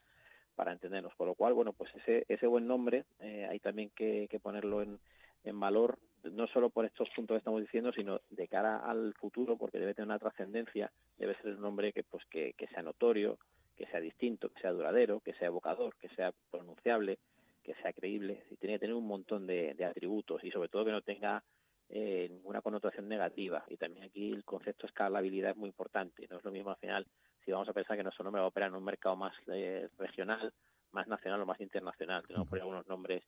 [0.56, 1.14] para entendernos.
[1.16, 4.82] Por lo cual, bueno, pues ese, ese buen nombre eh, hay también que, que ponerlo
[4.82, 5.00] en,
[5.44, 9.58] en valor, no solo por estos puntos que estamos diciendo, sino de cara al futuro,
[9.58, 13.38] porque debe tener una trascendencia, debe ser un nombre que, pues, que, que sea notorio,
[13.78, 17.20] que sea distinto, que sea duradero, que sea evocador, que sea pronunciable,
[17.64, 20.86] que sea creíble, y tiene que tener un montón de, de atributos y sobre todo
[20.86, 21.44] que no tenga
[21.90, 23.64] eh, ninguna connotación negativa.
[23.68, 26.28] Y también aquí el concepto de escalabilidad es muy importante.
[26.30, 27.06] No es lo mismo al final
[27.46, 29.88] si vamos a pensar que nuestro nombre va a operar en un mercado más eh,
[29.98, 30.52] regional,
[30.92, 32.26] más nacional o más internacional.
[32.26, 33.24] Tenemos por algunos nombres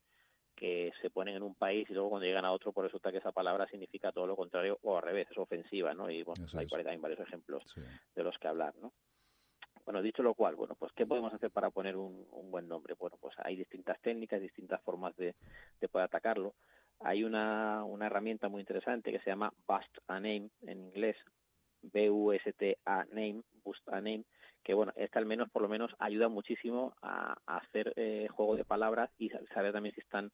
[0.56, 3.20] que se ponen en un país y luego cuando llegan a otro pues resulta que
[3.20, 6.10] esa palabra significa todo lo contrario o al revés, es ofensiva, ¿no?
[6.10, 7.64] Y bueno, hay también varios ejemplos
[8.16, 8.92] de los que hablar, ¿no?
[9.86, 12.96] Bueno, dicho lo cual, bueno, pues ¿qué podemos hacer para poner un, un buen nombre?
[12.96, 15.36] Bueno, pues hay distintas técnicas, distintas formas de,
[15.80, 16.56] de poder atacarlo.
[17.00, 21.16] Hay una, una herramienta muy interesante que se llama Bust a Name en inglés,
[21.82, 24.24] B-U-S-T-A Name, Bust a Name,
[24.64, 28.66] que bueno, esta al menos por lo menos ayuda muchísimo a, hacer eh, juego de
[28.66, 30.32] palabras y saber también si están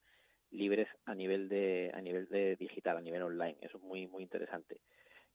[0.49, 3.57] libres a nivel de a nivel de digital, a nivel online.
[3.61, 4.79] Eso es muy muy interesante.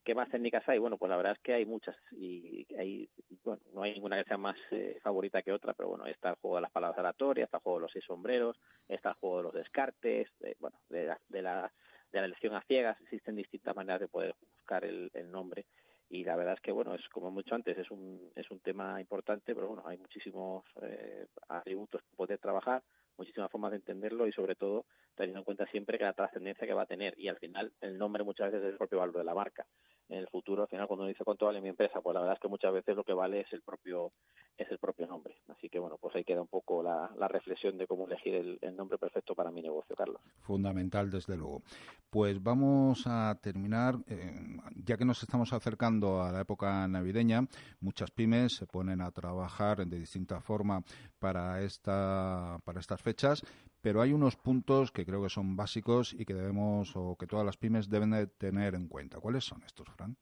[0.04, 0.78] ¿Qué más técnicas hay?
[0.78, 3.09] Bueno, pues la verdad es que hay muchas y hay,
[3.44, 6.36] bueno, no hay ninguna que sea más eh, favorita que otra, pero bueno, está el
[6.36, 9.36] juego de las palabras aleatorias, está el juego de los seis sombreros, está el juego
[9.36, 11.72] de los descartes, de, bueno, de la, de la,
[12.11, 15.66] de la elección a ciegas, existen distintas maneras de poder buscar el nombre
[16.11, 19.00] y la verdad es que bueno es como mucho antes es un es un tema
[19.00, 22.82] importante pero bueno hay muchísimos eh, atributos que poder trabajar
[23.16, 24.86] muchísimas formas de entenderlo y sobre todo
[25.18, 27.14] teniendo en cuenta siempre que la trascendencia que va a tener.
[27.18, 29.66] Y al final el nombre muchas veces es el propio valor de la marca.
[30.08, 32.36] En el futuro al final cuando uno dice cuánto vale mi empresa pues la verdad
[32.36, 34.12] es que muchas veces lo que vale es el propio
[34.56, 35.36] es el propio nombre.
[35.48, 38.76] Así que bueno pues ahí queda un poco la, la reflexión de cómo elegir el,
[38.76, 40.22] nombre perfecto para mi negocio Carlos.
[40.40, 41.62] Fundamental desde luego.
[42.10, 44.32] Pues vamos a terminar eh,
[44.76, 47.42] ya que nos estamos acercando a la época navideña
[47.80, 50.82] muchas pymes se ponen a trabajar de distinta forma
[51.18, 53.42] para esta para estas fechas
[53.81, 57.47] pero hay unos puntos que creo que son básicos y que debemos o que todas
[57.47, 59.20] las pymes deben de tener en cuenta.
[59.20, 60.16] ¿Cuáles son estos, Fran?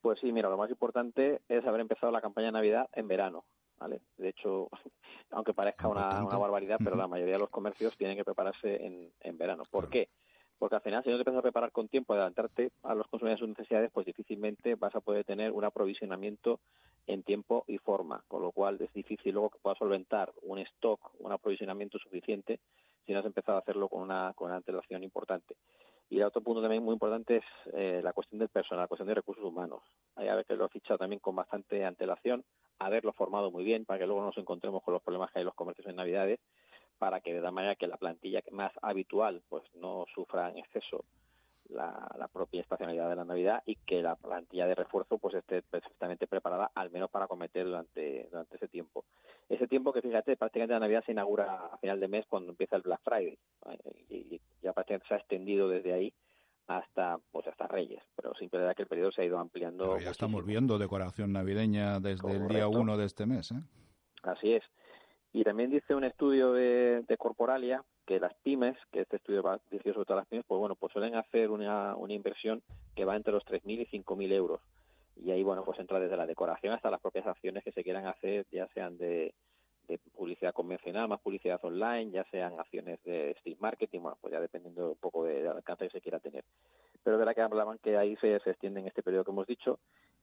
[0.00, 3.44] Pues sí, mira, lo más importante es haber empezado la campaña de Navidad en verano.
[3.78, 4.00] ¿vale?
[4.16, 4.68] De hecho,
[5.30, 9.12] aunque parezca una, una, barbaridad, pero la mayoría de los comercios tienen que prepararse en,
[9.20, 9.64] en verano.
[9.70, 10.08] ¿Por qué?
[10.58, 13.40] Porque al final, si no te empiezas a preparar con tiempo, adelantarte a los consumidores
[13.40, 16.60] sus necesidades, pues difícilmente vas a poder tener un aprovisionamiento
[17.06, 21.10] en tiempo y forma, con lo cual es difícil luego que puedas solventar un stock,
[21.18, 22.60] un aprovisionamiento suficiente
[23.04, 25.56] si no has empezado a hacerlo con una, con una antelación importante.
[26.12, 29.08] Y el otro punto también muy importante es eh, la cuestión del personal, la cuestión
[29.08, 29.80] de recursos humanos.
[30.16, 32.44] Hay ver que lo he fichado también con bastante antelación,
[32.78, 35.46] haberlo formado muy bien para que luego nos encontremos con los problemas que hay en
[35.46, 36.38] los comercios en Navidades,
[36.98, 41.04] para que de la manera que la plantilla más habitual pues no sufra en exceso
[41.68, 45.62] la, la, propia estacionalidad de la Navidad y que la plantilla de refuerzo pues esté
[45.62, 49.04] perfectamente preparada al menos para cometer durante, durante ese tiempo.
[49.48, 52.76] Ese tiempo que fíjate, prácticamente la Navidad se inaugura a final de mes cuando empieza
[52.76, 53.38] el Black Friday
[54.08, 56.12] y, ya prácticamente se ha extendido desde ahí
[56.68, 59.84] hasta pues hasta Reyes, pero siempre verdad que el periodo se ha ido ampliando.
[59.84, 60.12] Pero ya muchísimo.
[60.12, 62.46] estamos viendo decoración navideña desde Correcto.
[62.46, 63.50] el día 1 de este mes.
[63.50, 63.62] ¿eh?
[64.22, 64.62] Así es.
[65.32, 69.60] Y también dice un estudio de, de Corporalia que las pymes, que este estudio va
[69.70, 72.62] dirigido sobre todas las pymes, pues bueno, pues suelen hacer una, una inversión
[72.94, 74.60] que va entre los 3.000 y 5.000 euros.
[75.16, 78.06] Y ahí, bueno, pues entra desde la decoración hasta las propias acciones que se quieran
[78.06, 79.34] hacer, ya sean de,
[79.88, 84.40] de publicidad convencional, más publicidad online, ya sean acciones de street marketing, bueno, pues ya
[84.40, 86.44] dependiendo un poco del alcance que se quiera tener.
[87.02, 89.46] Pero de la que hablaban que ahí se, se extiende en este periodo que hemos
[89.46, 89.78] dicho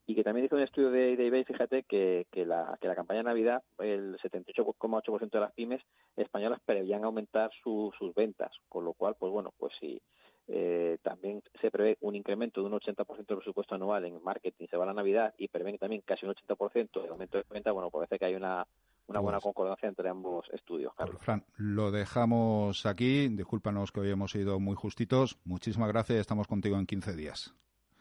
[0.10, 2.96] y que también hizo un estudio de, de eBay, fíjate, que, que, la, que la
[2.96, 5.84] campaña de Navidad, el 78,8% de las pymes
[6.16, 10.02] españolas preveían aumentar su, sus ventas, con lo cual, pues bueno, pues si
[10.48, 14.78] eh, también se prevé un incremento de un 80% del presupuesto anual en marketing, se
[14.78, 17.92] va a la Navidad y prevén también casi un 80% de aumento de ventas, bueno,
[17.92, 18.66] parece que hay una
[19.10, 21.22] una buena concordancia entre ambos estudios, Carlos.
[21.22, 23.28] Fran, lo dejamos aquí.
[23.30, 25.40] Discúlpanos que hoy hemos sido muy justitos.
[25.46, 26.20] Muchísimas gracias.
[26.20, 27.54] Estamos contigo en 15 días.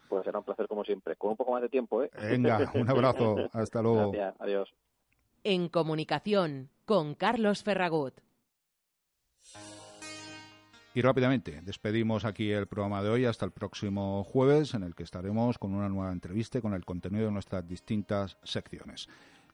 [0.09, 1.17] Pues será un placer como siempre.
[1.17, 2.11] Con un poco más de tiempo, ¿eh?
[2.21, 3.37] Venga, un abrazo.
[3.53, 4.13] Hasta luego.
[4.13, 4.41] Gracias.
[4.41, 4.75] Adiós.
[5.45, 8.21] En comunicación con Carlos Ferragut.
[10.95, 15.05] Y rápidamente, despedimos aquí el programa de hoy hasta el próximo jueves, en el que
[15.05, 19.09] estaremos con una nueva entrevista con el contenido de nuestras distintas secciones.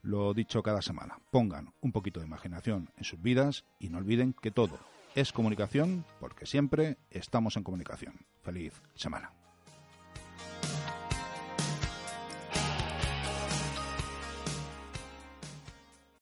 [0.05, 4.35] Lo dicho cada semana, pongan un poquito de imaginación en sus vidas y no olviden
[4.35, 4.79] que todo
[5.15, 8.27] es comunicación porque siempre estamos en comunicación.
[8.43, 9.33] Feliz semana.